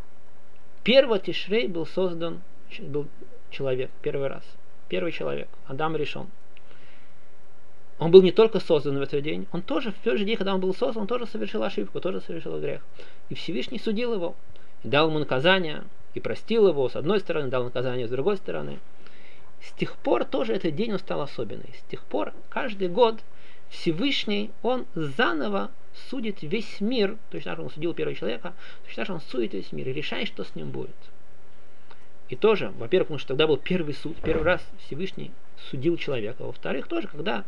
первый 0.84 1.20
Тишрей 1.20 1.68
был 1.68 1.86
создан, 1.86 2.40
был 2.78 3.08
человек, 3.50 3.90
первый 4.02 4.28
раз, 4.28 4.44
первый 4.88 5.12
человек, 5.12 5.48
Адам 5.66 5.96
решен 5.96 6.28
он 7.98 8.10
был 8.10 8.22
не 8.22 8.32
только 8.32 8.60
создан 8.60 8.98
в 8.98 9.02
этот 9.02 9.22
день, 9.22 9.46
он 9.52 9.62
тоже 9.62 9.90
в 9.90 9.94
тот 10.04 10.18
же 10.18 10.24
день, 10.24 10.36
когда 10.36 10.54
он 10.54 10.60
был 10.60 10.74
создан, 10.74 11.02
он 11.02 11.08
тоже 11.08 11.26
совершил 11.26 11.62
ошибку, 11.62 12.00
тоже 12.00 12.20
совершил 12.20 12.58
грех. 12.60 12.82
И 13.30 13.34
Всевышний 13.34 13.78
судил 13.78 14.14
его, 14.14 14.34
и 14.82 14.88
дал 14.88 15.08
ему 15.08 15.18
наказание, 15.18 15.84
и 16.14 16.20
простил 16.20 16.68
его 16.68 16.88
с 16.88 16.96
одной 16.96 17.20
стороны, 17.20 17.48
дал 17.48 17.64
наказание 17.64 18.06
с 18.06 18.10
другой 18.10 18.36
стороны. 18.36 18.78
С 19.60 19.72
тех 19.72 19.96
пор 19.96 20.24
тоже 20.24 20.54
этот 20.54 20.74
день 20.74 20.92
он 20.92 20.98
стал 20.98 21.20
особенный. 21.22 21.74
С 21.78 21.90
тех 21.90 22.02
пор 22.04 22.32
каждый 22.48 22.88
год 22.88 23.20
Всевышний, 23.68 24.50
он 24.62 24.86
заново 24.94 25.70
судит 26.10 26.42
весь 26.42 26.80
мир, 26.80 27.16
точно 27.30 27.52
так 27.52 27.58
же 27.58 27.64
он 27.64 27.70
судил 27.70 27.94
первого 27.94 28.16
человека, 28.16 28.54
точно 28.84 29.02
так 29.02 29.06
же 29.06 29.12
он 29.14 29.20
судит 29.20 29.54
весь 29.54 29.72
мир 29.72 29.88
и 29.88 29.92
решает, 29.92 30.28
что 30.28 30.44
с 30.44 30.54
ним 30.54 30.70
будет. 30.70 30.94
И 32.28 32.36
тоже, 32.36 32.72
во-первых, 32.78 33.08
потому 33.08 33.18
что 33.18 33.28
тогда 33.28 33.46
был 33.46 33.56
первый 33.56 33.94
суд, 33.94 34.16
первый 34.22 34.42
раз 34.42 34.66
Всевышний 34.86 35.30
судил 35.70 35.96
человека. 35.96 36.42
Во-вторых, 36.42 36.88
тоже, 36.88 37.08
когда 37.08 37.44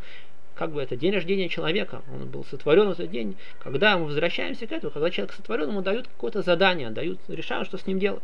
как 0.55 0.73
бы 0.73 0.83
это 0.83 0.97
день 0.97 1.15
рождения 1.15 1.49
человека, 1.49 2.03
он 2.13 2.29
был 2.29 2.45
сотворен 2.45 2.89
в 2.89 2.93
этот 2.93 3.11
день. 3.11 3.37
Когда 3.61 3.97
мы 3.97 4.07
возвращаемся 4.07 4.67
к 4.67 4.73
этому, 4.73 4.91
когда 4.91 5.11
человек 5.11 5.35
сотворен, 5.35 5.69
ему 5.69 5.83
дают 5.83 6.09
какое-то 6.09 6.43
задание, 6.43 6.91
дают, 6.91 7.21
решают, 7.29 7.69
что 7.69 7.79
с 7.79 7.87
ним 7.87 7.99
делать. 7.99 8.23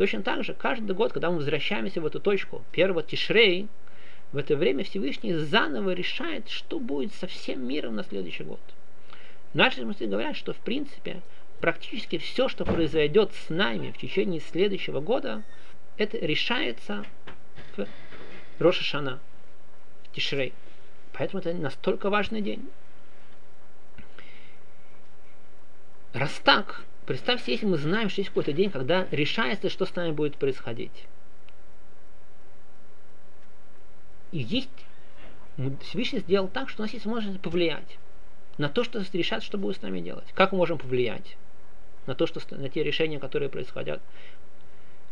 Точно 0.00 0.22
так 0.22 0.44
же, 0.44 0.54
каждый 0.54 0.96
год, 0.96 1.12
когда 1.12 1.28
мы 1.28 1.36
возвращаемся 1.36 2.00
в 2.00 2.06
эту 2.06 2.20
точку, 2.20 2.64
первого 2.72 3.02
тишрей, 3.02 3.68
в 4.32 4.38
это 4.38 4.56
время 4.56 4.82
Всевышний 4.82 5.34
заново 5.34 5.90
решает, 5.90 6.48
что 6.48 6.78
будет 6.78 7.12
со 7.12 7.26
всем 7.26 7.68
миром 7.68 7.96
на 7.96 8.04
следующий 8.04 8.44
год. 8.44 8.60
Наши 9.52 9.84
мысли 9.84 10.06
говорят, 10.06 10.36
что 10.36 10.54
в 10.54 10.56
принципе 10.56 11.20
практически 11.60 12.16
все, 12.16 12.48
что 12.48 12.64
произойдет 12.64 13.32
с 13.34 13.50
нами 13.50 13.90
в 13.90 13.98
течение 13.98 14.40
следующего 14.40 15.00
года, 15.00 15.42
это 15.98 16.16
решается 16.16 17.04
в 17.76 17.86
Рошашана, 18.58 19.20
Тишрей. 20.14 20.54
Поэтому 21.12 21.40
это 21.40 21.52
настолько 21.52 22.08
важный 22.08 22.40
день. 22.40 22.66
Раз 26.14 26.40
так, 26.42 26.86
представьте, 27.10 27.50
если 27.50 27.66
мы 27.66 27.76
знаем, 27.76 28.08
что 28.08 28.20
есть 28.20 28.28
какой-то 28.28 28.52
день, 28.52 28.70
когда 28.70 29.08
решается, 29.10 29.68
что 29.68 29.84
с 29.84 29.96
нами 29.96 30.12
будет 30.12 30.36
происходить. 30.36 31.06
И 34.30 34.38
есть 34.38 34.70
Всевышний 35.80 36.20
сделал 36.20 36.46
так, 36.46 36.68
что 36.68 36.82
у 36.82 36.84
нас 36.84 36.92
есть 36.92 37.06
возможность 37.06 37.40
повлиять 37.40 37.98
на 38.58 38.68
то, 38.68 38.84
что 38.84 39.04
решат, 39.12 39.42
что 39.42 39.58
будет 39.58 39.78
с 39.78 39.82
нами 39.82 39.98
делать. 39.98 40.26
Как 40.34 40.52
мы 40.52 40.58
можем 40.58 40.78
повлиять 40.78 41.36
на 42.06 42.14
то, 42.14 42.28
что 42.28 42.40
на 42.54 42.68
те 42.68 42.84
решения, 42.84 43.18
которые 43.18 43.48
происходят. 43.48 44.00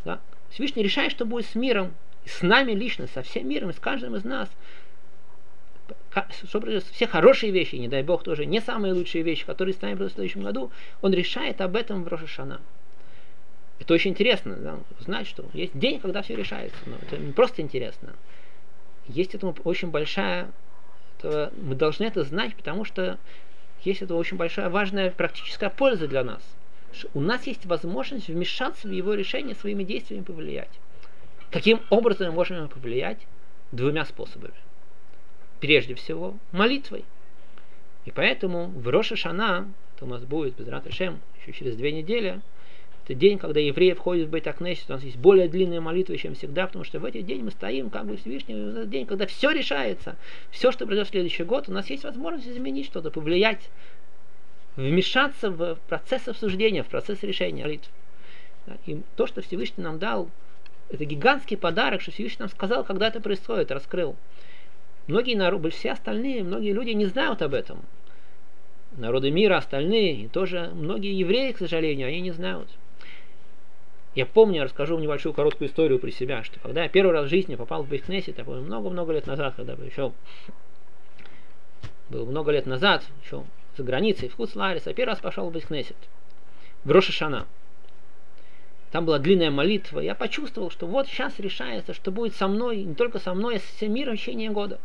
Да? 0.05 0.21
Всевышний 0.51 0.85
решает, 0.85 1.11
что 1.11 1.27
будет 1.27 1.47
с 1.47 1.57
миром, 1.57 1.97
с 2.25 2.43
нами 2.43 2.75
лично, 2.75 3.09
со 3.09 3.23
всем 3.23 3.49
миром, 3.49 3.73
с 3.73 3.81
каждым 3.81 4.15
из 4.15 4.23
нас 4.23 4.49
что 6.33 6.81
все 6.93 7.07
хорошие 7.07 7.53
вещи, 7.53 7.77
не 7.77 7.89
дай 7.89 8.03
бог 8.03 8.23
тоже, 8.23 8.47
не 8.47 8.61
самые 8.61 8.93
лучшие 8.93 9.23
вещи, 9.23 9.47
которые 9.47 9.75
с 9.75 9.81
нами 9.81 9.95
в 9.95 10.09
следующем 10.09 10.43
году, 10.43 10.71
он 11.01 11.13
решает 11.13 11.61
об 11.61 11.77
этом 11.77 12.05
в 12.05 12.09
Рошашана. 12.09 12.61
Это 13.81 13.95
очень 13.95 14.11
интересно, 14.11 14.57
да, 14.57 14.79
знать, 15.01 15.27
что 15.27 15.45
есть 15.53 15.79
день, 15.79 16.01
когда 16.01 16.23
все 16.23 16.35
решается. 16.35 16.79
Но 16.87 16.97
это 16.97 17.17
не 17.17 17.33
просто 17.33 17.63
интересно. 17.63 18.15
Есть 19.07 19.35
этому 19.35 19.57
очень 19.65 19.91
большая, 19.91 20.51
это, 21.19 21.53
мы 21.57 21.75
должны 21.75 22.05
это 22.05 22.25
знать, 22.25 22.55
потому 22.57 22.85
что 22.85 23.19
есть 23.85 24.03
это 24.03 24.15
очень 24.15 24.37
большая 24.37 24.69
важная 24.69 25.11
практическая 25.11 25.71
польза 25.71 26.09
для 26.09 26.25
нас. 26.25 26.43
у 27.15 27.21
нас 27.21 27.47
есть 27.47 27.65
возможность 27.67 28.29
вмешаться 28.29 28.89
в 28.89 28.91
его 28.91 29.15
решение 29.15 29.55
своими 29.55 29.85
действиями 29.85 30.25
повлиять. 30.25 30.81
Каким 31.51 31.81
образом 31.91 32.29
мы 32.29 32.33
можем 32.33 32.69
повлиять? 32.69 33.27
Двумя 33.71 34.05
способами. 34.05 34.55
Прежде 35.61 35.95
всего, 35.95 36.37
молитвой. 36.53 37.05
И 38.05 38.11
поэтому 38.11 38.69
в 38.69 38.89
Роша 38.89 39.17
Шана, 39.17 39.69
это 39.97 40.05
у 40.05 40.09
нас 40.09 40.25
будет 40.25 40.57
без 40.57 40.69
Раташем 40.69 41.21
еще 41.41 41.53
через 41.53 41.77
две 41.77 41.93
недели, 41.93 42.41
это 43.05 43.15
день, 43.15 43.39
когда 43.39 43.59
евреи 43.59 43.93
входят 43.93 44.29
в 44.29 44.31
Бейтакнесет, 44.31 44.91
у 44.91 44.93
нас 44.93 45.03
есть 45.03 45.17
более 45.17 45.49
длинная 45.49 45.81
молитва, 45.81 46.17
чем 46.17 46.35
всегда, 46.35 46.67
потому 46.67 46.85
что 46.85 47.01
в 47.01 47.05
этот 47.05 47.25
день 47.25 47.43
мы 47.43 47.51
стоим 47.51 47.91
как 47.91 48.07
бы 48.07 48.17
Всевышний, 48.19 48.55
в 48.55 48.69
этот 48.69 48.91
день, 48.91 49.07
когда 49.07 49.27
все 49.27 49.51
решается, 49.51 50.17
все, 50.51 50.71
что 50.73 50.87
произойдет 50.87 51.09
в 51.09 51.13
следующий 51.13 51.45
год, 51.45 51.69
у 51.69 51.73
нас 51.73 51.89
есть 51.89 52.05
возможность 52.05 52.49
изменить 52.49 52.87
что-то, 52.87 53.11
повлиять, 53.11 53.71
вмешаться 54.77 55.51
в 55.51 55.77
процесс 55.89 56.29
обсуждения, 56.29 56.83
в 56.83 56.89
процесс 56.89 57.23
решения 57.23 57.65
молитв. 57.65 57.91
И 58.87 59.01
то, 59.17 59.27
что 59.27 59.41
Всевышний 59.41 59.83
нам 59.83 59.99
дал, 59.99 60.31
это 60.91 61.05
гигантский 61.05 61.57
подарок, 61.57 62.03
что 62.03 62.13
Всевышний 62.13 62.41
нам 62.41 62.51
сказал, 62.51 62.85
когда 62.85 63.09
это 63.09 63.21
происходит, 63.21 63.71
раскрыл. 63.71 64.17
Многие 65.09 65.37
народы, 65.37 65.71
все 65.71 65.93
остальные, 65.93 66.45
многие 66.45 66.73
люди 66.73 66.91
не 66.91 67.07
знают 67.07 67.41
об 67.41 67.55
этом. 67.55 67.81
Народы 68.93 69.31
мира, 69.31 69.57
остальные, 69.57 70.25
и 70.25 70.29
тоже 70.29 70.71
многие 70.75 71.19
евреи, 71.19 71.53
к 71.53 71.59
сожалению, 71.59 72.09
они 72.09 72.21
не 72.21 72.31
знают. 72.31 72.69
Я 74.15 74.27
помню, 74.27 74.57
я 74.57 74.65
расскажу 74.65 74.95
вам 74.95 75.03
небольшую 75.03 75.33
короткую 75.33 75.69
историю 75.69 75.99
про 75.99 76.11
себя, 76.11 76.45
что 76.45 76.61
когда 76.61 76.83
я 76.83 76.89
первый 76.91 77.13
раз 77.13 77.27
в 77.27 77.31
жизни 77.31 77.55
попал 77.55 77.85
в 77.85 77.89
Бейкнесет, 77.89 78.37
я 78.37 78.45
помню, 78.45 78.63
много-много 78.63 79.13
лет 79.13 79.27
назад, 79.27 79.55
когда 79.57 79.73
еще 79.73 80.13
был 82.11 82.27
много 82.27 82.53
лет 82.53 82.67
назад, 82.67 83.03
еще 83.25 83.45
за 83.77 83.85
границей, 83.85 84.29
в 84.29 84.37
Хуцларис, 84.37 84.87
я 84.87 84.93
первый 84.93 85.11
раз 85.13 85.21
пошел 85.21 85.49
в 85.49 85.53
Бейкнесет, 85.53 85.97
в 86.85 86.91
Рошашана. 86.91 87.47
Там 88.91 89.07
была 89.07 89.19
длинная 89.19 89.51
молитва. 89.51 90.01
Я 90.01 90.15
почувствовал, 90.15 90.71
что 90.71 90.87
вот 90.87 91.07
сейчас 91.07 91.39
решается, 91.39 91.95
что 91.95 92.11
будет 92.11 92.35
со 92.35 92.49
мной, 92.49 92.83
не 92.83 92.95
только 92.95 93.19
со 93.19 93.33
мной, 93.35 93.57
а 93.57 93.59
с 93.59 93.63
всем 93.63 93.93
миром 93.95 94.17
в 94.17 94.21
течение 94.21 94.51
года. 94.51 94.79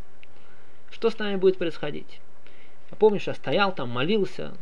Что 0.94 1.10
с 1.10 1.18
нами 1.18 1.34
будет 1.36 1.58
происходить. 1.58 2.20
Я 2.92 2.96
помню, 2.96 3.18
что 3.18 3.32
я 3.32 3.34
стоял 3.34 3.74
там, 3.74 3.90
молился, 3.90 4.52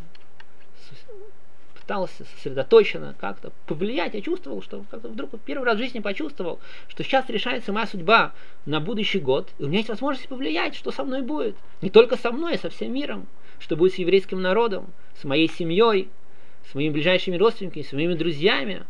пытался 1.79 2.25
сосредоточенно 2.25 3.15
как-то 3.21 3.53
повлиять. 3.67 4.15
Я 4.15 4.23
чувствовал, 4.23 4.63
что 4.63 4.83
как-то 4.91 5.09
вдруг 5.09 5.31
первый 5.45 5.65
раз 5.65 5.77
в 5.77 5.81
жизни 5.81 5.99
почувствовал, 6.01 6.59
что 6.89 7.05
сейчас 7.05 7.29
решается 7.29 7.73
моя 7.73 7.87
судьба 7.87 8.33
на 8.65 8.81
будущий 8.81 9.21
год. 9.21 9.51
И 9.59 9.65
у 9.65 9.69
меня 9.69 9.81
есть 9.81 9.91
возможность 9.91 10.27
повлиять, 10.27 10.75
что 10.75 10.91
со 10.91 11.05
мной 11.05 11.21
будет. 11.21 11.55
Не 11.83 11.91
только 11.91 12.17
со 12.17 12.33
мной, 12.33 12.55
а 12.55 12.59
со 12.59 12.71
всем 12.71 12.95
миром. 12.95 13.29
Что 13.59 13.77
будет 13.77 13.93
с 13.93 13.97
еврейским 13.97 14.41
народом, 14.41 14.87
с 15.21 15.25
моей 15.25 15.51
семьей, 15.51 16.09
с 16.71 16.75
моими 16.75 16.95
ближайшими 16.95 17.37
родственниками, 17.37 17.83
с 17.83 17.93
моими 17.93 18.15
друзьями 18.15 18.87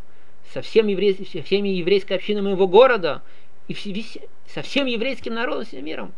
со 0.53 0.61
всем 0.61 0.87
еврей, 0.87 1.13
всеми 1.13 1.69
еврейской 1.69 2.13
общиной 2.13 2.41
моего 2.41 2.69
города 2.69 3.21
и 3.67 3.75
со 4.47 4.61
всем 4.61 4.85
еврейским 4.85 5.33
народом, 5.33 5.65
всем 5.65 5.83
миром. 5.83 6.13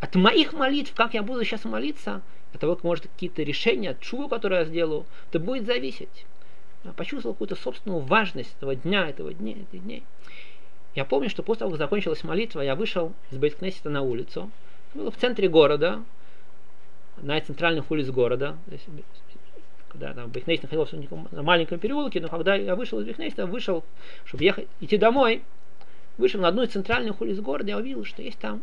От 0.00 0.14
моих 0.14 0.52
молитв, 0.52 0.94
как 0.94 1.14
я 1.14 1.22
буду 1.22 1.44
сейчас 1.44 1.64
молиться, 1.64 2.22
от 2.52 2.60
того, 2.60 2.74
как 2.74 2.84
может 2.84 3.06
какие-то 3.06 3.42
решения, 3.42 3.90
от 3.90 4.00
чего, 4.00 4.28
которое 4.28 4.60
я 4.60 4.66
сделаю, 4.66 5.06
это 5.28 5.38
будет 5.38 5.66
зависеть. 5.66 6.26
Я 6.84 6.92
почувствовал 6.92 7.34
какую-то 7.34 7.56
собственную 7.56 8.00
важность 8.00 8.54
этого 8.56 8.74
дня, 8.74 9.08
этого 9.08 9.34
дня, 9.34 9.52
этих 9.52 9.82
дней. 9.82 10.02
Я 10.94 11.04
помню, 11.04 11.28
что 11.28 11.42
после 11.42 11.60
того, 11.60 11.72
как 11.72 11.78
закончилась 11.78 12.24
молитва, 12.24 12.62
я 12.62 12.74
вышел 12.74 13.12
из 13.30 13.38
Бейткнесета 13.38 13.90
на 13.90 14.02
улицу. 14.02 14.50
Это 14.90 15.02
было 15.02 15.10
в 15.10 15.16
центре 15.16 15.48
города, 15.48 16.02
на 17.18 17.40
центральных 17.40 17.90
улиц 17.90 18.08
города 18.08 18.56
когда 19.90 20.14
там 20.14 20.30
Бехнейс 20.30 20.62
находился 20.62 20.96
в 20.96 21.42
маленьком 21.42 21.78
переулке, 21.78 22.20
но 22.20 22.28
когда 22.28 22.54
я 22.54 22.76
вышел 22.76 23.00
из 23.00 23.06
Бехнейса, 23.06 23.46
вышел, 23.46 23.84
чтобы 24.24 24.44
ехать, 24.44 24.68
идти 24.80 24.96
домой, 24.96 25.42
вышел 26.16 26.40
на 26.40 26.48
одну 26.48 26.62
из 26.62 26.70
центральных 26.70 27.20
улиц 27.20 27.40
города, 27.40 27.68
я 27.68 27.76
увидел, 27.76 28.04
что 28.04 28.22
есть 28.22 28.38
там 28.38 28.62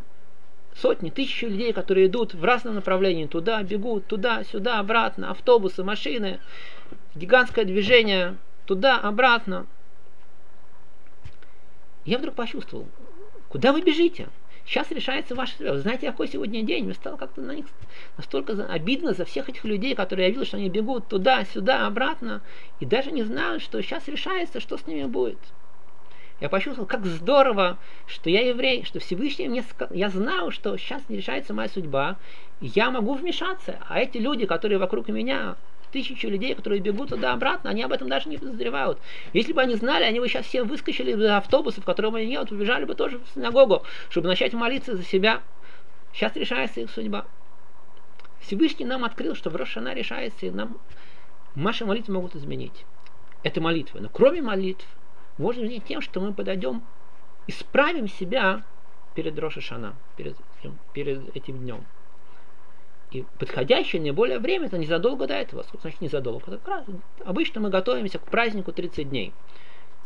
сотни, 0.76 1.10
тысячи 1.10 1.44
людей, 1.44 1.72
которые 1.72 2.06
идут 2.06 2.34
в 2.34 2.44
разном 2.44 2.74
направлении, 2.76 3.26
туда 3.26 3.62
бегут, 3.62 4.06
туда, 4.06 4.44
сюда, 4.44 4.78
обратно, 4.78 5.30
автобусы, 5.30 5.82
машины, 5.82 6.40
гигантское 7.14 7.64
движение, 7.64 8.36
туда, 8.66 8.98
обратно. 8.98 9.66
Я 12.04 12.18
вдруг 12.18 12.34
почувствовал, 12.34 12.88
куда 13.48 13.72
вы 13.72 13.82
бежите? 13.82 14.28
Сейчас 14.68 14.90
решается 14.90 15.34
ваша 15.34 15.56
судьба. 15.56 15.78
Знаете, 15.78 16.10
какой 16.10 16.28
сегодня 16.28 16.62
день? 16.62 16.84
Мне 16.84 16.92
стало 16.92 17.16
как-то 17.16 17.40
на 17.40 17.52
них 17.52 17.64
настолько 18.18 18.52
обидно 18.66 19.14
за 19.14 19.24
всех 19.24 19.48
этих 19.48 19.64
людей, 19.64 19.94
которые 19.94 20.26
я 20.26 20.30
видел, 20.30 20.44
что 20.44 20.58
они 20.58 20.68
бегут 20.68 21.08
туда, 21.08 21.44
сюда, 21.46 21.86
обратно, 21.86 22.42
и 22.78 22.84
даже 22.84 23.10
не 23.10 23.22
знают, 23.22 23.62
что 23.62 23.80
сейчас 23.82 24.06
решается, 24.08 24.60
что 24.60 24.76
с 24.76 24.86
ними 24.86 25.06
будет. 25.06 25.38
Я 26.40 26.48
почувствовал, 26.48 26.86
как 26.86 27.04
здорово, 27.04 27.78
что 28.06 28.30
я 28.30 28.46
еврей, 28.46 28.84
что 28.84 29.00
Всевышний 29.00 29.48
мне 29.48 29.62
сказал, 29.62 29.96
я 29.96 30.08
знаю, 30.08 30.52
что 30.52 30.76
сейчас 30.76 31.02
не 31.08 31.16
решается 31.16 31.52
моя 31.52 31.68
судьба, 31.68 32.16
я 32.60 32.90
могу 32.90 33.14
вмешаться, 33.14 33.78
а 33.88 33.98
эти 33.98 34.18
люди, 34.18 34.46
которые 34.46 34.78
вокруг 34.78 35.08
меня, 35.08 35.56
тысячи 35.90 36.26
людей, 36.26 36.54
которые 36.54 36.80
бегут 36.80 37.08
туда-обратно, 37.08 37.70
они 37.70 37.82
об 37.82 37.92
этом 37.92 38.08
даже 38.08 38.28
не 38.28 38.36
подозревают. 38.36 38.98
Если 39.32 39.52
бы 39.52 39.62
они 39.62 39.74
знали, 39.74 40.04
они 40.04 40.20
бы 40.20 40.28
сейчас 40.28 40.46
все 40.46 40.62
выскочили 40.62 41.12
из 41.12 41.24
автобуса, 41.24 41.80
в 41.80 41.84
котором 41.84 42.14
они 42.14 42.32
едут, 42.32 42.50
побежали 42.50 42.84
бы 42.84 42.94
тоже 42.94 43.18
в 43.18 43.34
синагогу, 43.34 43.82
чтобы 44.08 44.28
начать 44.28 44.52
молиться 44.52 44.96
за 44.96 45.02
себя. 45.02 45.42
Сейчас 46.12 46.36
решается 46.36 46.80
их 46.80 46.90
судьба. 46.90 47.26
Всевышний 48.40 48.84
нам 48.84 49.04
открыл, 49.04 49.34
что 49.34 49.50
в 49.50 49.56
Рошана 49.56 49.92
решается, 49.92 50.46
и 50.46 50.50
нам 50.50 50.78
наши 51.54 51.84
молитвы 51.84 52.14
могут 52.14 52.36
изменить. 52.36 52.84
Это 53.42 53.60
молитвы. 53.60 54.00
Но 54.00 54.08
кроме 54.08 54.40
молитв, 54.40 54.86
можно 55.38 55.64
изменить 55.64 55.84
тем, 55.84 56.00
что 56.00 56.20
мы 56.20 56.34
подойдем, 56.34 56.82
исправим 57.46 58.08
себя 58.08 58.64
перед 59.14 59.38
Рошашана, 59.38 59.94
перед, 60.16 60.36
перед 60.92 61.34
этим 61.36 61.58
днем. 61.58 61.84
И 63.10 63.24
подходящее 63.38 64.02
наиболее 64.02 64.38
время 64.38 64.66
это 64.66 64.76
незадолго 64.76 65.26
до 65.26 65.34
этого. 65.34 65.62
Сколько 65.62 65.82
значит 65.82 66.00
незадолго? 66.02 66.52
Это 66.54 66.70
раз. 66.70 66.84
Обычно 67.24 67.60
мы 67.60 67.70
готовимся 67.70 68.18
к 68.18 68.24
празднику 68.24 68.72
30 68.72 69.08
дней. 69.08 69.32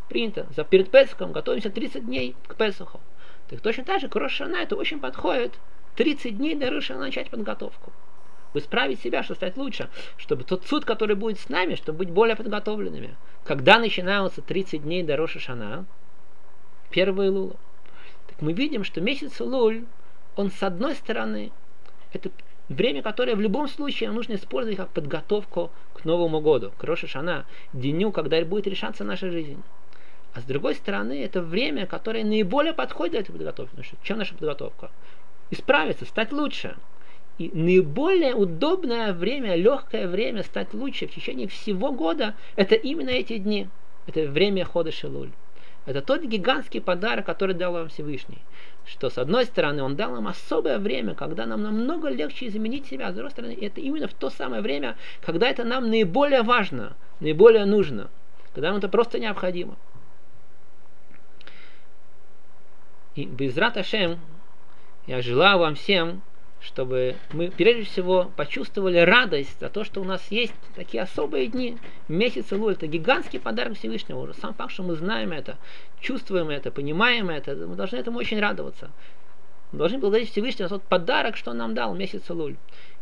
Принято. 0.08 0.46
За 0.54 0.62
перед 0.62 0.90
Песохом 0.90 1.32
готовимся 1.32 1.70
30 1.70 2.06
дней 2.06 2.36
к 2.46 2.54
Песоху. 2.54 3.00
Так 3.48 3.60
точно 3.60 3.84
так 3.84 4.00
же 4.00 4.08
к 4.08 4.14
Рошана 4.14 4.56
это 4.56 4.76
очень 4.76 5.00
подходит. 5.00 5.58
30 5.96 6.36
дней 6.36 6.54
до 6.54 6.70
Рошана 6.70 7.00
начать 7.00 7.28
подготовку. 7.30 7.92
Исправить 8.54 9.00
себя, 9.00 9.22
чтобы 9.22 9.36
стать 9.36 9.56
лучше. 9.56 9.88
Чтобы 10.16 10.44
тот 10.44 10.66
суд, 10.66 10.84
который 10.84 11.16
будет 11.16 11.38
с 11.38 11.48
нами, 11.48 11.74
чтобы 11.74 11.98
быть 11.98 12.10
более 12.10 12.36
подготовленными. 12.36 13.16
Когда 13.44 13.78
начинаются 13.78 14.42
30 14.42 14.82
дней 14.82 15.02
до 15.02 15.16
Рошашана, 15.16 15.86
первые 16.90 17.30
Лула. 17.30 17.56
Так 18.28 18.42
мы 18.42 18.52
видим, 18.52 18.84
что 18.84 19.00
месяц 19.00 19.40
Луль, 19.40 19.84
он 20.36 20.50
с 20.50 20.62
одной 20.62 20.94
стороны, 20.94 21.50
это 22.12 22.30
Время, 22.68 23.02
которое 23.02 23.34
в 23.34 23.40
любом 23.40 23.68
случае 23.68 24.10
нужно 24.10 24.34
использовать 24.34 24.78
как 24.78 24.88
подготовку 24.90 25.70
к 25.94 26.04
Новому 26.04 26.40
году, 26.40 26.72
к 26.78 26.84
Роша 26.84 27.06
Шана, 27.06 27.44
дню, 27.72 28.12
когда 28.12 28.42
будет 28.44 28.66
решаться 28.66 29.04
наша 29.04 29.30
жизнь. 29.30 29.62
А 30.32 30.40
с 30.40 30.44
другой 30.44 30.74
стороны, 30.76 31.22
это 31.22 31.42
время, 31.42 31.86
которое 31.86 32.24
наиболее 32.24 32.72
подходит 32.72 33.12
для 33.12 33.20
этой 33.20 33.32
подготовки. 33.32 33.70
Потому 33.70 33.84
что 33.84 33.96
чем 34.02 34.18
наша 34.18 34.34
подготовка? 34.34 34.90
Исправиться, 35.50 36.06
стать 36.06 36.32
лучше. 36.32 36.76
И 37.38 37.50
наиболее 37.54 38.34
удобное 38.34 39.12
время, 39.12 39.56
легкое 39.56 40.06
время 40.06 40.42
стать 40.42 40.74
лучше 40.74 41.06
в 41.06 41.14
течение 41.14 41.48
всего 41.48 41.92
года, 41.92 42.34
это 42.56 42.74
именно 42.74 43.10
эти 43.10 43.38
дни. 43.38 43.68
Это 44.06 44.26
время 44.28 44.64
хода 44.64 44.92
Шилуль. 44.92 45.30
Это 45.86 46.00
тот 46.00 46.22
гигантский 46.22 46.80
подарок, 46.80 47.26
который 47.26 47.54
дал 47.54 47.72
вам 47.72 47.88
Всевышний 47.88 48.38
что 48.84 49.10
с 49.10 49.18
одной 49.18 49.46
стороны 49.46 49.82
он 49.82 49.96
дал 49.96 50.12
нам 50.12 50.28
особое 50.28 50.78
время, 50.78 51.14
когда 51.14 51.46
нам 51.46 51.62
намного 51.62 52.08
легче 52.08 52.48
изменить 52.48 52.86
себя, 52.86 53.08
а 53.08 53.12
с 53.12 53.14
другой 53.14 53.30
стороны 53.30 53.56
это 53.60 53.80
именно 53.80 54.08
в 54.08 54.14
то 54.14 54.30
самое 54.30 54.62
время, 54.62 54.96
когда 55.20 55.48
это 55.48 55.64
нам 55.64 55.88
наиболее 55.88 56.42
важно, 56.42 56.96
наиболее 57.20 57.64
нужно, 57.64 58.10
когда 58.52 58.68
нам 58.68 58.78
это 58.78 58.88
просто 58.88 59.18
необходимо. 59.18 59.76
И 63.14 63.26
без 63.26 63.56
Раташем 63.56 64.18
я 65.06 65.20
желаю 65.20 65.58
вам 65.58 65.74
всем 65.74 66.22
чтобы 66.62 67.16
мы 67.32 67.50
прежде 67.50 67.84
всего 67.84 68.30
почувствовали 68.36 68.98
радость 68.98 69.58
за 69.60 69.68
то, 69.68 69.84
что 69.84 70.00
у 70.00 70.04
нас 70.04 70.24
есть 70.30 70.54
такие 70.76 71.02
особые 71.02 71.48
дни, 71.48 71.76
месяцы 72.08 72.56
Луль. 72.56 72.74
Это 72.74 72.86
гигантский 72.86 73.40
подарок 73.40 73.76
Всевышнего 73.76 74.20
уже. 74.20 74.34
Сам 74.34 74.54
факт, 74.54 74.72
что 74.72 74.82
мы 74.82 74.94
знаем 74.94 75.32
это, 75.32 75.58
чувствуем 76.00 76.50
это, 76.50 76.70
понимаем 76.70 77.30
это, 77.30 77.54
мы 77.54 77.74
должны 77.74 77.96
этому 77.96 78.18
очень 78.18 78.40
радоваться. 78.40 78.90
Мы 79.72 79.78
должны 79.78 79.98
благодарить 79.98 80.30
Всевышнего 80.30 80.68
за 80.68 80.76
тот 80.76 80.84
подарок, 80.84 81.36
что 81.36 81.50
он 81.50 81.58
нам 81.58 81.74
дал, 81.74 81.94
месяц 81.94 82.28
Луль. 82.28 82.56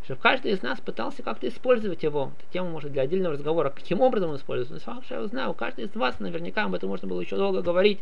Чтобы 0.04 0.20
каждый 0.20 0.52
из 0.52 0.62
нас 0.62 0.80
пытался 0.80 1.22
как-то 1.22 1.46
использовать 1.46 2.02
его. 2.02 2.32
Это 2.38 2.52
тема, 2.52 2.70
может, 2.70 2.92
для 2.92 3.02
отдельного 3.02 3.34
разговора, 3.34 3.70
каким 3.70 4.00
образом 4.00 4.30
он 4.30 4.36
используется. 4.36 4.90
Но 4.90 5.02
я 5.10 5.26
знаю, 5.26 5.52
каждый 5.52 5.84
из 5.84 5.94
вас, 5.94 6.18
наверняка 6.18 6.64
об 6.64 6.74
этом 6.74 6.88
можно 6.88 7.06
было 7.06 7.20
еще 7.20 7.36
долго 7.36 7.60
говорить, 7.60 8.00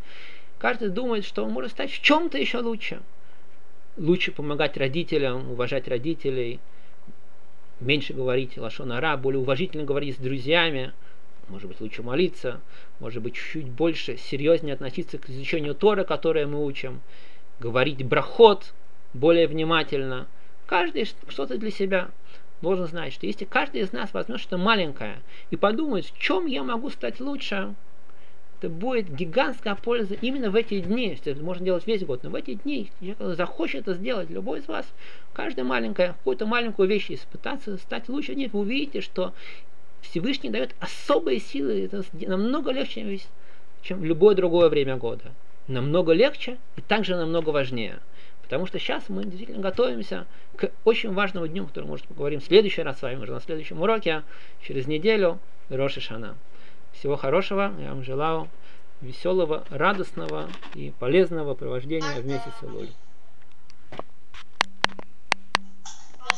каждый 0.59 0.91
думает, 0.91 1.25
что 1.25 1.45
он 1.45 1.51
может 1.51 1.73
стать 1.73 1.91
в 1.91 2.01
чем-то 2.01 2.39
еще 2.39 2.59
лучше 2.59 3.01
лучше 3.99 4.33
помогать 4.33 4.77
родителям, 4.77 5.51
уважать 5.51 5.89
родителей, 5.89 6.61
меньше 7.81 8.13
говорить 8.13 8.57
лошонара, 8.57 9.17
более 9.17 9.41
уважительно 9.41 9.85
говорить 9.85 10.17
с 10.17 10.19
друзьями, 10.19 10.93
может 11.49 11.69
быть, 11.69 11.81
лучше 11.81 12.03
молиться, 12.03 12.61
может 13.01 13.23
быть, 13.23 13.35
чуть-чуть 13.35 13.71
больше, 13.71 14.17
серьезнее 14.17 14.75
относиться 14.75 15.19
к 15.19 15.29
изучению 15.31 15.75
Тора, 15.75 16.05
которое 16.05 16.47
мы 16.47 16.65
учим, 16.65 17.01
говорить 17.59 18.05
брахот 18.05 18.75
более 19.15 19.47
внимательно. 19.47 20.27
Каждый 20.67 21.05
что-то 21.05 21.57
для 21.57 21.71
себя 21.71 22.11
должен 22.61 22.87
знать, 22.87 23.13
что 23.13 23.27
если 23.27 23.45
каждый 23.45 23.81
из 23.81 23.93
нас 23.93 24.13
возьмет 24.13 24.41
что-то 24.41 24.59
маленькое 24.59 25.21
и 25.51 25.57
подумает, 25.57 26.05
в 26.07 26.19
чем 26.19 26.47
я 26.47 26.63
могу 26.63 26.91
стать 26.91 27.21
лучше, 27.21 27.75
будет 28.63 29.15
гигантская 29.15 29.77
польза 29.77 30.15
именно 30.15 30.51
в 30.51 30.57
эти 30.57 30.81
дни. 30.81 31.19
Это 31.25 31.43
можно 31.43 31.65
делать 31.65 31.87
весь 31.87 32.05
год, 32.05 32.25
но 32.25 32.31
в 32.31 32.35
эти 32.35 32.55
дни, 32.55 32.91
захочет 33.19 33.83
это 33.83 33.95
сделать, 33.95 34.31
любой 34.31 34.61
из 34.61 34.67
вас, 34.67 34.87
каждая 35.33 35.65
маленькая, 35.65 36.15
какую-то 36.15 36.47
маленькую 36.47 36.89
вещь 36.89 37.11
испытаться, 37.11 37.77
стать 37.79 38.09
лучше, 38.09 38.35
нет, 38.35 38.53
вы 38.53 38.61
увидите, 38.61 39.01
что 39.01 39.33
Всевышний 40.01 40.51
дает 40.51 40.75
особые 40.81 41.39
силы, 41.39 41.85
это 41.85 42.03
намного 42.13 42.73
легче, 42.73 43.21
чем 43.83 44.01
в 44.01 44.05
любое 44.05 44.35
другое 44.35 44.69
время 44.69 44.97
года. 44.97 45.33
Намного 45.69 46.13
легче 46.13 46.57
и 46.77 46.81
также 46.81 47.15
намного 47.15 47.51
важнее. 47.51 48.01
Потому 48.43 48.67
что 48.67 48.79
сейчас 48.79 49.11
мы 49.11 49.25
действительно 49.25 49.61
готовимся 49.61 50.27
к 50.57 50.71
очень 50.85 51.13
важному 51.13 51.47
дню, 51.47 51.67
который, 51.67 51.85
может, 51.85 52.07
поговорим 52.07 52.41
в 52.41 52.45
следующий 52.45 52.81
раз 52.81 52.99
с 52.99 53.03
вами, 53.03 53.23
уже 53.23 53.33
на 53.33 53.41
следующем 53.41 53.83
уроке, 53.83 54.23
через 54.63 54.87
неделю, 54.87 55.39
Роши 55.69 56.01
Шана. 56.01 56.35
Всего 56.99 57.17
хорошего, 57.17 57.73
я 57.79 57.91
вам 57.91 58.03
желаю 58.03 58.49
веселого, 59.01 59.63
радостного 59.71 60.49
и 60.75 60.93
полезного 60.99 61.55
провождения 61.55 62.21
в 62.21 62.27
месяц 62.27 62.53
Луль. 62.63 62.89